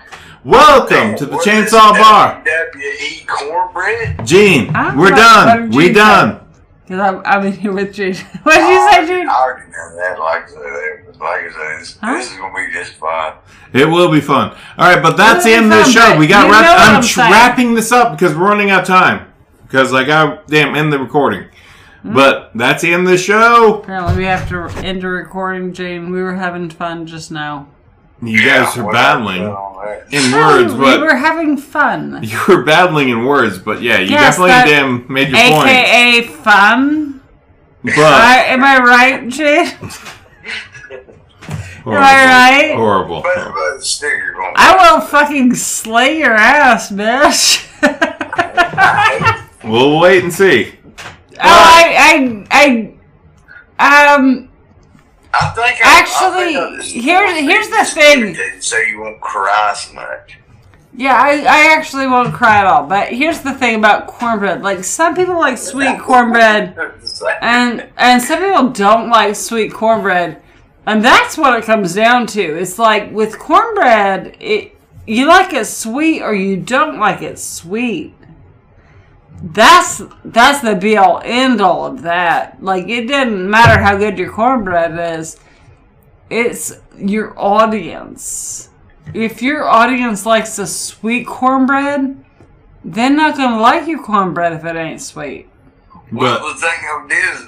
Welcome 0.50 1.16
to 1.18 1.28
the 1.28 1.36
What 1.36 1.46
Chainsaw 1.46 1.92
Bar. 1.94 2.44
WWE 2.44 3.28
cornbred? 3.28 4.26
Gene, 4.26 4.76
I'm 4.76 4.98
we're 4.98 5.12
done. 5.12 5.70
We 5.70 5.86
Gene 5.86 5.94
done. 5.94 6.42
Because 6.84 7.00
I'm, 7.00 7.22
I'm 7.24 7.46
in 7.46 7.54
here 7.54 7.72
with 7.72 7.94
Gene. 7.94 8.16
what 8.42 8.56
did 8.56 8.68
you 8.68 8.92
say, 8.92 9.06
Gene? 9.06 9.30
I 9.30 9.32
already 9.32 9.70
know 9.70 9.96
that. 9.96 10.18
Like 10.18 10.46
I 10.46 10.48
said, 10.48 11.20
like 11.20 11.42
I 11.42 11.52
said, 11.52 11.80
this, 11.82 11.98
Huh? 12.02 12.14
this 12.16 12.32
is 12.32 12.38
gonna 12.40 12.56
be 12.56 12.74
just 12.74 12.94
fine. 12.94 13.34
It 13.74 13.86
will 13.86 14.12
be 14.12 14.22
fun. 14.22 14.58
All 14.80 14.92
right, 14.92 15.04
but 15.04 15.18
that's 15.18 15.46
the 15.46 15.52
end 15.52 15.70
be 15.70 15.78
of 15.78 15.86
the 15.86 15.92
show. 15.92 16.18
We 16.18 16.26
got 16.26 16.48
you 16.48 16.52
wrapped. 16.54 17.16
I'm 17.16 17.26
I'm 17.26 17.32
wrapping 17.32 17.76
this 17.76 17.92
up 17.92 18.18
because 18.18 18.36
we're 18.36 18.50
running 18.50 18.72
out 18.72 18.82
of 18.82 18.88
time. 18.88 19.32
Because 19.62 19.92
like 19.92 20.10
I 20.10 20.40
damn 20.48 20.74
end 20.74 20.92
the 20.92 20.98
recording. 20.98 21.46
Hmm? 22.02 22.16
But 22.16 22.54
that's 22.56 22.82
the 22.82 22.92
end 22.92 23.04
of 23.04 23.12
the 23.12 23.20
show. 23.20 23.82
Apparently, 23.84 24.18
we 24.18 24.24
have 24.24 24.50
to 24.50 24.68
end 24.84 25.04
the 25.04 25.10
recording, 25.10 25.74
Gene. 25.74 26.12
We 26.12 26.24
were 26.24 26.38
having 26.38 26.72
fun 26.72 27.06
just 27.06 27.30
now. 27.30 27.68
You 28.22 28.46
guys 28.46 28.76
are 28.78 28.84
whatever, 28.86 28.92
battling 28.92 29.44
on 29.48 29.70
in 30.12 30.32
words, 30.34 30.74
but 30.74 31.00
we 31.00 31.06
were 31.06 31.16
having 31.16 31.56
fun. 31.56 32.20
you 32.24 32.38
were 32.48 32.64
battling 32.64 33.10
in 33.10 33.24
words. 33.26 33.58
But 33.60 33.82
yeah, 33.82 34.00
you 34.00 34.10
Yes, 34.12 34.38
definitely 34.38 34.72
damn 34.72 35.12
made 35.14 35.30
your 35.30 35.40
point. 35.52 35.70
AKA 35.70 36.28
fun. 36.28 37.22
But 37.84 37.98
I, 37.98 38.44
am 38.48 38.62
I 38.64 38.80
right, 38.80 39.30
Gene? 39.30 39.68
horrible, 41.84 41.96
Am 41.96 42.04
I 42.04 42.26
right? 42.66 42.76
horrible. 42.76 43.22
But, 43.22 43.36
but 43.54 43.78
the 43.78 43.82
sticker 43.86 44.34
gonna. 44.34 44.54
I 44.58 44.76
will 44.94 45.02
fucking 45.02 45.56
slay 45.56 46.18
your 46.20 46.34
ass, 46.34 46.92
bitch. 46.92 47.66
oh, 47.84 49.50
We'll 49.64 50.00
wait 50.00 50.24
and 50.24 50.34
see. 50.34 50.74
I, 51.42 52.46
I, 52.52 52.98
I, 53.80 54.14
um, 54.16 54.49
I 55.34 55.50
think 55.56 55.86
I, 55.86 56.00
Actually, 56.00 56.58
I 56.58 56.78
think 56.80 56.84
here- 56.84 57.42
here's 57.42 57.70
the 57.70 57.86
thing. 57.86 58.62
So 58.62 58.78
you 58.78 59.00
won't 59.02 59.22
cry 59.22 59.74
so 59.76 59.94
much. 59.94 60.38
yeah, 60.96 61.14
I, 61.16 61.32
I 61.42 61.76
actually 61.78 62.08
won't 62.08 62.34
cry 62.34 62.58
at 62.58 62.66
all. 62.68 62.86
But 62.88 63.10
here's 63.14 63.42
the 63.42 63.54
thing 63.54 63.76
about 63.76 64.08
cornbread. 64.08 64.62
Like 64.64 64.84
some 64.84 65.16
people 65.16 65.38
like 65.38 65.58
sweet 65.58 66.00
cornbread, 66.02 66.76
and 67.42 67.88
and 67.98 68.22
some 68.22 68.40
people 68.40 68.70
don't 68.70 69.10
like 69.10 69.36
sweet 69.36 69.72
cornbread, 69.72 70.42
and 70.86 71.04
that's 71.06 71.38
what 71.38 71.58
it 71.58 71.64
comes 71.66 71.94
down 71.94 72.26
to. 72.28 72.42
It's 72.42 72.80
like 72.80 73.12
with 73.12 73.38
cornbread, 73.38 74.36
it 74.40 74.76
you 75.08 75.28
like 75.28 75.54
it 75.54 75.66
sweet 75.66 76.22
or 76.22 76.34
you 76.34 76.58
don't 76.58 77.00
like 77.00 77.22
it 77.22 77.38
sweet. 77.40 78.14
That's 79.42 80.02
that's 80.26 80.60
the 80.62 80.76
be 80.76 80.98
all 80.98 81.22
end 81.24 81.62
all 81.62 81.86
of 81.86 82.02
that. 82.02 82.62
Like 82.62 82.88
it 82.90 83.08
doesn't 83.08 83.50
matter 83.50 83.82
how 83.82 83.98
good 83.98 84.18
your 84.18 84.32
cornbread 84.32 85.18
is. 85.20 85.38
It's 86.30 86.74
your 86.98 87.34
audience. 87.40 88.70
If 89.14 89.42
your 89.42 89.68
audience 89.68 90.26
likes 90.26 90.60
a 90.60 90.68
sweet 90.68 91.26
cornbread, 91.26 92.24
they're 92.84 93.10
not 93.10 93.38
gonna 93.38 93.62
like 93.62 93.88
your 93.88 94.04
cornbread 94.04 94.54
if 94.54 94.66
it 94.66 94.76
ain't 94.76 95.02
sweet. 95.02 95.48
But 96.12 96.12
well, 96.12 96.54
the 96.54 96.60
thing 96.60 96.80
of 96.94 97.10
it 97.10 97.14
is, 97.14 97.48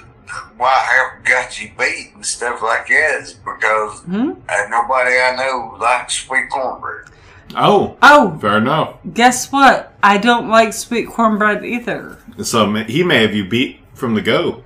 why 0.56 0.68
I 0.68 1.14
have 1.14 1.24
got 1.24 1.60
you 1.60 1.70
beat 1.78 2.12
and 2.14 2.24
stuff 2.24 2.62
like 2.62 2.88
that 2.88 3.20
is 3.20 3.34
because 3.34 4.00
Hmm? 4.00 4.30
uh, 4.48 4.66
nobody 4.70 5.10
I 5.20 5.36
know 5.36 5.76
likes 5.78 6.14
sweet 6.26 6.48
cornbread. 6.50 7.08
Oh, 7.56 7.96
Oh, 8.02 8.38
fair 8.40 8.58
enough. 8.58 8.94
guess 9.12 9.50
what? 9.52 9.92
I 10.02 10.18
don't 10.18 10.48
like 10.48 10.72
sweet 10.72 11.08
cornbread 11.08 11.64
either. 11.64 12.18
So 12.42 12.72
he 12.74 13.02
may 13.04 13.22
have 13.22 13.34
you 13.34 13.44
beat 13.48 13.80
from 13.94 14.14
the 14.14 14.22
go. 14.22 14.62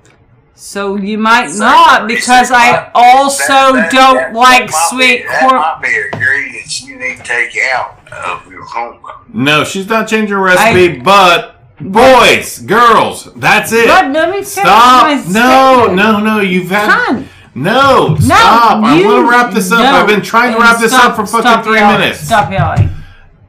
So 0.55 0.97
you 0.97 1.19
might 1.19 1.51
So, 1.51 1.65
not 1.65 2.09
because 2.09 2.51
I 2.51 2.91
also 2.95 3.53
that- 3.53 3.73
that- 3.75 3.93
don't 3.93 4.15
that- 4.17 4.33
like 4.35 4.71
that 4.71 4.89
sweet 4.89 5.23
be, 5.23 5.29
That 5.29 5.41
corn. 5.43 5.57
might 5.57 5.79
be 5.83 5.89
a 5.89 6.17
ingredients 6.17 6.83
you 6.83 6.97
need 6.99 7.19
to 7.19 7.23
take 7.25 7.59
out 7.75 7.99
of 8.11 8.51
your 8.51 8.63
cornbread. 8.65 9.17
No, 9.35 9.65
she's 9.65 9.87
not 9.89 10.09
changing 10.09 10.31
her 10.35 10.41
recipe, 10.41 10.99
but 11.01 11.57
boys, 11.79 12.61
girls, 12.61 13.29
that's 13.37 13.71
it. 13.73 13.87
But 13.87 14.11
let 14.13 14.31
me 14.31 14.43
Stop! 14.43 14.67
my 15.09 15.23
No, 15.29 15.93
no, 15.93 16.21
no. 16.21 16.41
You've 16.41 16.71
had 16.71 16.89
Con. 16.91 17.29
No. 17.57 18.17
Stop! 18.21 18.85
I 18.85 18.99
you- 18.99 19.07
want 19.07 19.27
to 19.27 19.31
wrap 19.31 19.53
this 19.55 19.73
up. 19.73 19.79
no. 19.81 19.91
I've 19.93 20.07
been 20.07 20.23
trying 20.23 20.53
to 20.55 20.59
wrap 20.61 20.79
this 20.79 20.93
Stop- 20.93 21.11
up 21.11 21.17
for 21.17 21.27
fucking 21.27 21.41
stop 21.41 21.65
three 21.65 21.77
yelling. 21.79 22.01
minutes. 22.01 22.21
Stop 22.21 22.51
yelling. 22.53 22.91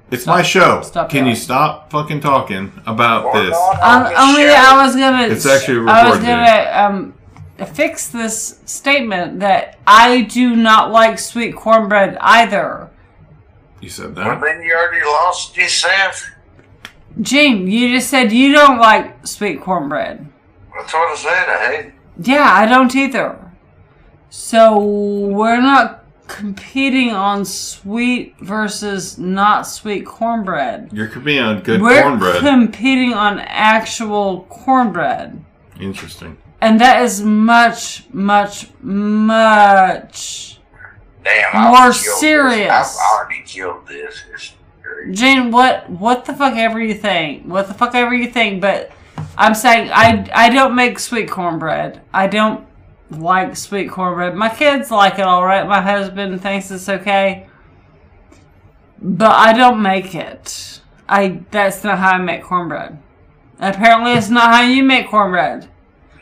It's 0.09 0.25
my 0.25 0.41
show. 0.41 0.81
Stop 0.83 1.09
Can 1.09 1.25
you 1.27 1.35
stop 1.35 1.91
fucking 1.91 2.21
talking 2.21 2.71
about 2.85 3.25
Or 3.25 3.41
this? 3.43 3.51
not 3.51 3.83
Um, 3.83 4.29
only 4.29 4.43
show. 4.43 4.55
I 4.55 4.85
was 4.85 4.95
gonna. 4.95 5.23
It's 5.27 5.45
actually 5.45 5.89
I 5.91 6.09
was 6.09 6.19
gonna 6.19 6.71
um 6.73 7.13
fix 7.73 8.07
this 8.07 8.59
statement 8.65 9.41
that 9.41 9.77
I 9.85 10.21
do 10.21 10.55
not 10.55 10.91
like 10.91 11.19
sweet 11.19 11.55
cornbread 11.57 12.17
either. 12.21 12.89
You 13.81 13.89
said 13.89 14.15
that. 14.15 14.25
Well, 14.25 14.35
that. 14.39 14.41
then 14.45 14.61
you 14.63 14.73
already 14.73 15.05
lost 15.05 15.57
yourself. 15.57 16.29
Gene, 17.19 17.67
you 17.69 17.93
just 17.95 18.09
said 18.09 18.31
you 18.31 18.53
don't 18.53 18.77
like 18.79 19.27
sweet 19.27 19.59
cornbread. 19.61 20.25
That's 20.73 20.93
what 20.93 21.11
I 21.11 21.15
said. 21.15 21.49
I 21.49 21.75
hate. 21.75 21.93
Yeah, 22.21 22.47
I 22.49 22.65
don't 22.65 22.95
either. 22.95 23.46
So 24.29 24.77
we're 24.77 25.61
not 25.61 26.03
competing 26.27 27.11
on 27.11 27.45
sweet 27.45 28.35
versus 28.39 29.17
not 29.17 29.65
sweet 29.65 30.05
cornbread. 30.05 30.89
You're 30.91 31.07
competing 31.07 31.41
on 31.41 31.61
good 31.61 31.81
we're 31.81 32.01
cornbread. 32.01 32.41
competing 32.41 33.13
on 33.13 33.39
actual 33.39 34.43
cornbread. 34.49 35.43
Interesting. 35.79 36.37
And 36.59 36.81
that 36.81 37.03
is 37.03 37.21
much, 37.21 38.05
much, 38.11 38.69
much. 38.81 40.59
Damn. 41.23 41.63
More 41.63 41.77
I've 41.77 41.93
this. 41.93 42.19
serious. 42.19 42.69
I've 42.71 43.19
already 43.19 43.43
killed 43.45 43.87
this. 43.87 44.23
It's. 44.33 44.53
Jane, 45.11 45.51
what 45.51 45.89
what 45.89 46.25
the 46.25 46.33
fuck 46.33 46.55
ever 46.55 46.81
you 46.81 46.95
think. 46.95 47.43
What 47.45 47.67
the 47.67 47.73
fuck 47.73 47.93
ever 47.93 48.13
you 48.13 48.31
think, 48.31 48.61
but 48.61 48.91
I'm 49.37 49.53
saying 49.53 49.91
I 49.93 50.27
I 50.33 50.49
don't 50.49 50.75
make 50.75 50.97
sweet 50.99 51.29
cornbread. 51.29 52.01
I 52.13 52.27
don't 52.27 52.66
like 53.09 53.55
sweet 53.55 53.89
cornbread. 53.89 54.35
My 54.35 54.49
kids 54.49 54.91
like 54.91 55.15
it 55.19 55.21
all 55.21 55.45
right. 55.45 55.67
My 55.67 55.81
husband 55.81 56.41
thinks 56.41 56.69
it's 56.71 56.89
okay, 56.89 57.47
but 59.01 59.31
I 59.31 59.53
don't 59.53 59.81
make 59.81 60.15
it. 60.15 60.81
I 61.07 61.41
that's 61.51 61.83
not 61.83 61.99
how 61.99 62.11
I 62.11 62.17
make 62.17 62.43
cornbread. 62.43 62.97
Apparently, 63.59 64.13
it's 64.13 64.29
not 64.29 64.53
how 64.53 64.61
you 64.61 64.83
make 64.83 65.07
cornbread. 65.07 65.67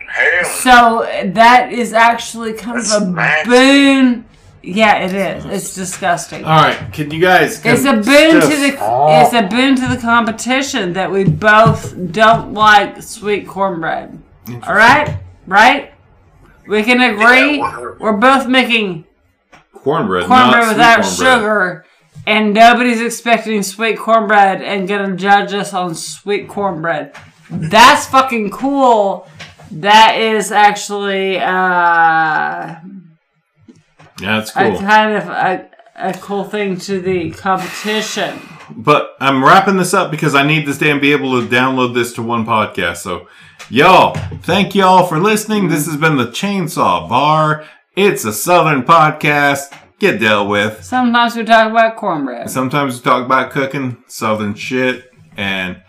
Hell, 0.08 0.46
So 0.46 1.30
that 1.34 1.74
is 1.74 1.92
actually 1.92 2.54
kind 2.54 2.78
That's 2.78 2.96
of 2.96 3.04
a 3.04 3.06
nasty. 3.12 3.50
boon. 3.50 4.26
Yeah, 4.64 5.00
it 5.06 5.14
is. 5.14 5.46
It's 5.46 5.76
disgusting. 5.76 6.44
All 6.46 6.64
right, 6.64 6.92
can 6.94 7.12
you 7.12 7.20
guys? 7.22 7.64
It's 7.66 7.84
a 7.86 7.94
boon 7.94 8.04
to 8.04 8.40
just- 8.40 8.50
the 8.50 8.78
oh. 8.80 9.22
it's 9.22 9.34
a 9.34 9.44
boon 9.48 9.76
to 9.76 9.88
the 9.88 9.98
competition 9.98 10.94
that 10.94 11.12
we 11.12 11.24
both 11.24 11.94
don't 12.12 12.54
like 12.54 13.02
sweet 13.04 13.48
cornbread. 13.48 14.18
All 14.68 14.74
right, 14.74 15.18
right? 15.48 15.92
We 16.68 16.84
can 16.84 17.02
agree. 17.02 17.60
whatever. 17.60 17.98
We're 18.00 18.18
both 18.18 18.48
making 18.48 19.06
cornbread, 19.74 20.28
cornbread 20.28 20.64
not 20.64 20.68
without 20.70 21.06
sweet 21.06 21.26
cornbread. 21.26 21.42
sugar, 21.42 21.86
and 22.28 22.54
nobody's 22.54 23.02
expecting 23.02 23.62
sweet 23.64 23.98
cornbread 23.98 24.62
and 24.62 24.88
gonna 24.88 25.16
judge 25.16 25.54
us 25.54 25.74
on 25.74 25.94
sweet 25.96 26.48
cornbread. 26.48 27.14
That's 27.50 28.08
fucking 28.08 28.50
cool. 28.52 29.28
That 29.72 30.16
is 30.18 30.52
actually 30.52 31.38
uh, 31.38 31.42
Yeah, 31.42 32.80
that's 34.20 34.52
a 34.56 34.72
cool. 34.72 34.80
kind 34.80 35.16
of 35.16 35.28
a, 35.28 35.70
a 35.96 36.14
cool 36.14 36.44
thing 36.44 36.78
to 36.80 37.02
the 37.02 37.32
competition. 37.32 38.40
But 38.76 39.12
I'm 39.20 39.44
wrapping 39.44 39.78
this 39.78 39.94
up 39.94 40.10
because 40.10 40.34
I 40.34 40.46
need 40.46 40.66
this 40.66 40.78
damn 40.80 41.00
be 41.00 41.12
able 41.12 41.40
to 41.40 41.48
download 41.48 41.94
this 41.94 42.14
to 42.14 42.24
one 42.24 42.46
podcast. 42.46 42.98
So, 42.98 43.28
y'all, 43.70 44.14
thank 44.44 44.76
y'all 44.76 45.06
for 45.06 45.20
listening. 45.20 45.68
This 45.70 45.86
has 45.86 45.98
been 45.98 46.18
the 46.18 46.28
Chainsaw 46.28 47.08
Bar. 47.10 47.66
It's 47.96 48.26
a 48.26 48.34
Southern 48.34 48.84
podcast. 48.84 49.74
Get 50.00 50.20
dealt 50.20 50.50
with. 50.50 50.84
Sometimes 50.84 51.36
we 51.36 51.44
talk 51.46 51.72
about 51.72 51.96
cornbread. 51.96 52.50
Sometimes 52.50 52.98
we 52.98 53.02
talk 53.04 53.26
about 53.26 53.52
cooking 53.52 54.04
Southern 54.08 54.54
shit, 54.54 55.10
and 55.38 55.82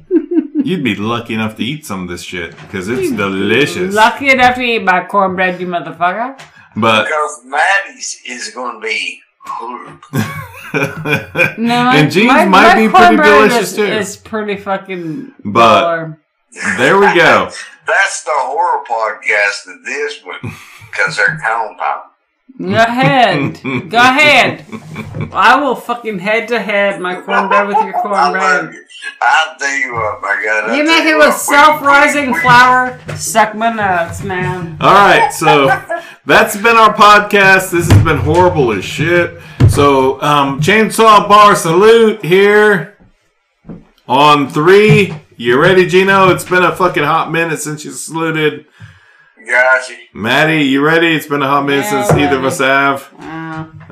you'd 0.54 0.84
be 0.84 0.94
lucky 0.94 1.34
enough 1.34 1.56
to 1.56 1.64
eat 1.64 1.86
some 1.86 2.02
of 2.02 2.08
this 2.08 2.22
shit 2.22 2.50
because 2.60 2.88
it's 2.88 3.10
delicious. 3.10 3.94
Lucky 3.94 4.30
enough 4.30 4.56
to 4.56 4.60
eat 4.62 4.84
my 4.84 5.04
cornbread, 5.04 5.60
you 5.60 5.66
motherfucker. 5.66 6.38
But 6.76 7.04
because 7.04 7.40
Maddie's 7.44 8.20
is 8.26 8.50
going 8.50 8.80
to 8.80 8.86
be. 8.86 9.20
No, 11.56 11.90
and 11.94 12.12
Jeans 12.12 12.26
my- 12.26 12.44
might 12.44 12.74
my 12.74 12.74
be 12.74 12.88
pretty 12.90 13.06
cornbread 13.16 13.48
delicious 13.48 13.70
is, 13.70 13.76
too. 13.76 13.84
Is 13.84 14.16
pretty 14.18 14.56
fucking. 14.58 15.32
But- 15.42 15.82
baller. 15.84 16.18
There 16.52 16.98
we 16.98 17.06
go. 17.14 17.50
That's 17.86 18.22
the 18.24 18.32
horror 18.34 18.84
podcast 18.84 19.72
of 19.74 19.84
this 19.84 20.22
one 20.24 20.38
because 20.90 21.16
they're 21.16 21.38
compound. 21.42 22.10
Go 22.60 22.74
ahead. 22.74 23.60
Go 23.88 23.98
ahead. 23.98 24.64
I 25.32 25.60
will 25.60 25.74
fucking 25.76 26.18
head 26.18 26.48
to 26.48 26.58
head 26.58 27.00
my 27.00 27.20
cornbread 27.22 27.68
with 27.68 27.76
your 27.76 27.96
I 27.96 28.30
love 28.30 28.32
cornbread. 28.32 28.74
you. 28.74 28.84
I'll 29.22 29.56
tell 29.58 29.76
you 29.78 29.92
what, 29.94 30.20
my 30.20 30.42
God. 30.44 30.70
I'll 30.70 30.76
You 30.76 30.84
make 30.84 31.04
it 31.04 31.16
with 31.16 31.34
self 31.34 31.80
rising 31.82 32.34
flour. 32.42 32.98
Suck 33.16 33.54
my 33.54 33.72
nuts, 33.72 34.22
man. 34.24 34.76
All 34.80 34.92
right, 34.92 35.30
so 35.32 35.66
that's 36.26 36.56
been 36.56 36.76
our 36.76 36.92
podcast. 36.94 37.70
This 37.70 37.90
has 37.90 38.04
been 38.04 38.18
horrible 38.18 38.72
as 38.72 38.84
shit. 38.84 39.40
So, 39.70 40.20
um, 40.20 40.60
Chainsaw 40.60 41.28
Bar 41.28 41.54
salute 41.54 42.24
here 42.24 42.98
on 44.08 44.48
three. 44.48 45.14
You 45.40 45.56
ready, 45.62 45.86
Gino? 45.86 46.30
It's 46.30 46.42
been 46.42 46.64
a 46.64 46.74
fucking 46.74 47.04
hot 47.04 47.30
minute 47.30 47.60
since 47.60 47.84
you 47.84 47.92
saluted. 47.92 48.66
Gotcha. 49.46 49.94
Maddie, 50.12 50.64
you 50.64 50.84
ready? 50.84 51.14
It's 51.14 51.28
been 51.28 51.42
a 51.42 51.46
hot 51.46 51.64
minute 51.64 51.84
Yeah, 51.84 52.02
since 52.06 52.18
either 52.18 52.38
of 52.38 52.44
us 52.44 52.58
have. 52.58 53.08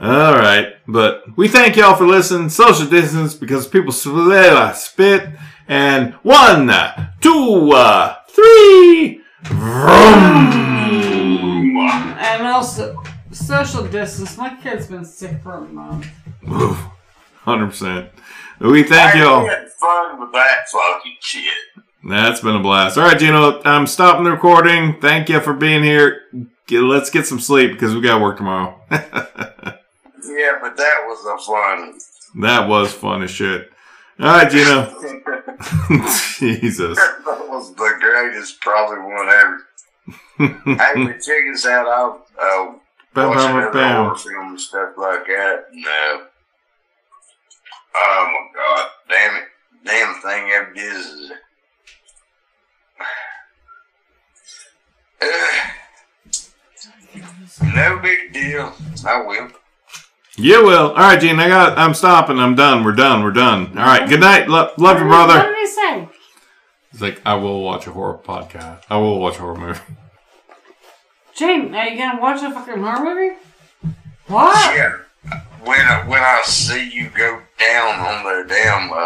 All 0.03 0.35
right, 0.35 0.75
but 0.89 1.23
we 1.37 1.47
thank 1.47 1.77
y'all 1.77 1.95
for 1.95 2.05
listening. 2.05 2.49
Social 2.49 2.89
distance 2.89 3.35
because 3.35 3.69
people 3.69 3.93
sl- 3.93 4.29
spit. 4.75 5.29
And 5.69 6.15
one, 6.25 6.69
two, 7.21 7.71
uh, 7.73 8.17
three. 8.29 9.21
Vroom. 9.45 9.87
and 12.19 12.47
also, 12.49 13.01
social 13.31 13.87
distance. 13.87 14.37
My 14.37 14.57
kid's 14.57 14.89
been 14.89 15.05
sick 15.05 15.41
for 15.45 15.59
a 15.59 15.61
month. 15.61 16.09
Hundred 17.45 17.69
percent. 17.69 18.11
We 18.61 18.83
thank 18.83 19.16
I 19.16 19.19
y'all. 19.19 19.47
fun 19.79 20.21
with 20.21 20.33
that 20.33 20.69
fucking 20.71 21.16
shit. 21.21 21.53
That's 22.09 22.40
been 22.40 22.57
a 22.57 22.61
blast. 22.61 22.97
All 22.97 23.05
right, 23.05 23.19
Gino, 23.19 23.61
I'm 23.64 23.87
stopping 23.87 24.25
the 24.25 24.31
recording. 24.31 25.01
Thank 25.01 25.29
you 25.29 25.40
for 25.40 25.53
being 25.53 25.83
here. 25.83 26.23
Get, 26.66 26.81
let's 26.83 27.11
get 27.11 27.27
some 27.27 27.40
sleep 27.40 27.73
because 27.73 27.95
we 27.95 28.01
got 28.01 28.21
work 28.21 28.37
tomorrow. 28.38 28.81
Yeah, 30.29 30.59
but 30.61 30.77
that 30.77 31.05
was 31.07 31.25
a 31.25 31.38
fun. 31.47 32.42
that 32.42 32.69
was 32.69 32.92
fun 32.92 33.23
as 33.23 33.31
shit. 33.31 33.71
All 34.21 34.27
right, 34.27 34.51
Gino. 34.51 34.92
Jesus. 36.38 36.99
that 36.99 37.47
was 37.49 37.73
the 37.75 37.97
greatest, 38.01 38.61
probably 38.61 38.99
one 38.99 39.29
ever. 39.29 39.66
hey, 40.85 41.05
but 41.07 41.21
check 41.23 41.42
us 41.55 41.64
out. 41.64 41.87
I'll 41.87 42.27
uh, 42.38 42.75
Bam, 43.14 43.29
watch 43.31 43.37
bam, 43.38 43.73
bam. 43.73 44.14
film 44.16 44.49
and 44.49 44.61
stuff 44.61 44.90
like 44.99 45.27
that. 45.27 45.66
No. 45.73 46.23
Oh 47.99 48.29
my 48.31 48.47
god, 48.55 48.89
damn 49.09 49.37
it. 49.37 49.45
Damn 49.85 50.15
thing 50.21 50.51
ever 50.53 50.73
is. 50.77 51.33
no 57.75 57.99
big 58.03 58.33
deal. 58.33 58.73
I 59.07 59.23
will. 59.23 59.49
You 60.37 60.65
will. 60.65 60.89
All 60.91 60.95
right, 60.97 61.21
Gene. 61.21 61.39
I 61.41 61.49
got. 61.49 61.79
I'm 61.79 61.95
stopping. 61.95 62.39
I'm 62.39 62.55
done. 62.55 62.85
We're 62.85 62.93
done. 62.95 63.23
We're 63.25 63.31
done. 63.33 63.69
All 63.79 63.85
right. 63.87 64.09
Good 64.09 64.21
night. 64.21 64.49
Lo- 64.49 64.71
love 64.77 64.99
you, 64.99 65.07
What 65.07 65.27
brother. 65.29 65.49
did 65.49 65.57
he 65.57 65.67
say? 65.67 66.09
He's 66.93 67.01
like, 67.03 67.21
I 67.25 67.35
will 67.35 67.63
watch 67.63 67.87
a 67.87 67.93
horror 67.93 68.19
podcast. 68.23 68.83
I 68.91 68.99
will 68.99 69.19
watch 69.21 69.37
a 69.37 69.41
horror 69.41 69.57
movie. 69.57 69.81
Gene, 71.35 71.75
are 71.75 71.89
you 71.89 71.97
gonna 71.99 72.21
watch 72.21 72.43
a 72.43 72.51
fucking 72.51 72.83
horror 72.83 73.15
movie? 73.15 73.37
What? 74.27 74.75
Yeah. 74.75 74.97
When 75.65 75.81
I, 75.81 76.07
when 76.07 76.23
I 76.23 76.43
see 76.45 76.89
you 76.91 77.11
go 77.11 77.41
down 77.59 77.99
on 78.01 78.25
the 78.25 78.45
damn 78.49 78.90
uh, 78.92 78.97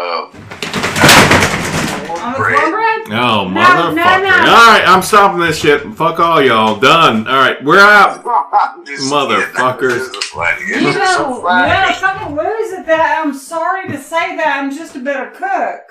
On 1.91 2.33
the 2.33 2.37
cornbread, 2.37 2.59
cornbread? 2.59 3.01
Oh, 3.07 3.47
No, 3.47 3.61
motherfucker. 3.61 3.95
no, 3.95 4.03
no. 4.21 4.29
All 4.51 4.67
right. 4.67 4.83
I'm 4.85 5.01
stopping 5.01 5.39
this 5.41 5.57
shit. 5.59 5.81
Fuck 5.95 6.19
all 6.19 6.41
y'all. 6.41 6.79
Done. 6.79 7.27
All 7.27 7.35
right. 7.35 7.63
We're 7.63 7.79
out. 7.79 8.23
Motherfuckers. 8.23 9.79
kidding. 9.79 9.89
This 9.89 10.07
is 10.07 10.23
funny. 10.25 10.65
You 10.67 10.75
It 10.75 10.83
was 10.83 10.95
so 10.95 11.23
know, 11.29 11.35
you 11.37 11.41
funny. 11.41 11.71
gotta 11.71 11.93
fucking 11.93 12.35
lose 12.35 12.73
at 12.73 12.85
that. 12.87 13.21
I'm 13.23 13.33
sorry 13.33 13.87
to 13.89 13.97
say 13.97 14.35
that. 14.37 14.57
I'm 14.61 14.71
just 14.75 14.95
a 14.95 14.99
better 14.99 15.31
cook. 15.31 15.81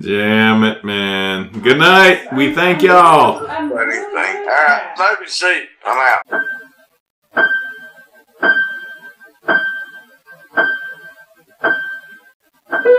Damn 0.00 0.64
it, 0.64 0.84
man. 0.84 1.50
Good 1.62 1.78
night. 1.78 2.32
We 2.34 2.52
thank 2.54 2.82
y'all. 2.82 3.46
I'm 3.46 3.70
Funny 3.70 3.84
really 3.86 3.94
thing. 3.94 4.12
good 4.12 4.48
All 4.48 4.54
at 4.54 4.66
right, 4.66 4.96
that. 4.96 4.98
let 4.98 5.20
me 5.20 5.26
see. 5.28 5.66
I'm 5.86 6.20
out. 6.34 6.44
Thank 12.84 12.94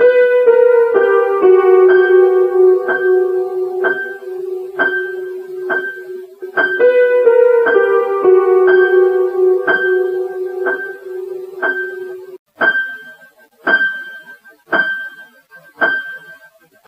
you. 0.00 0.71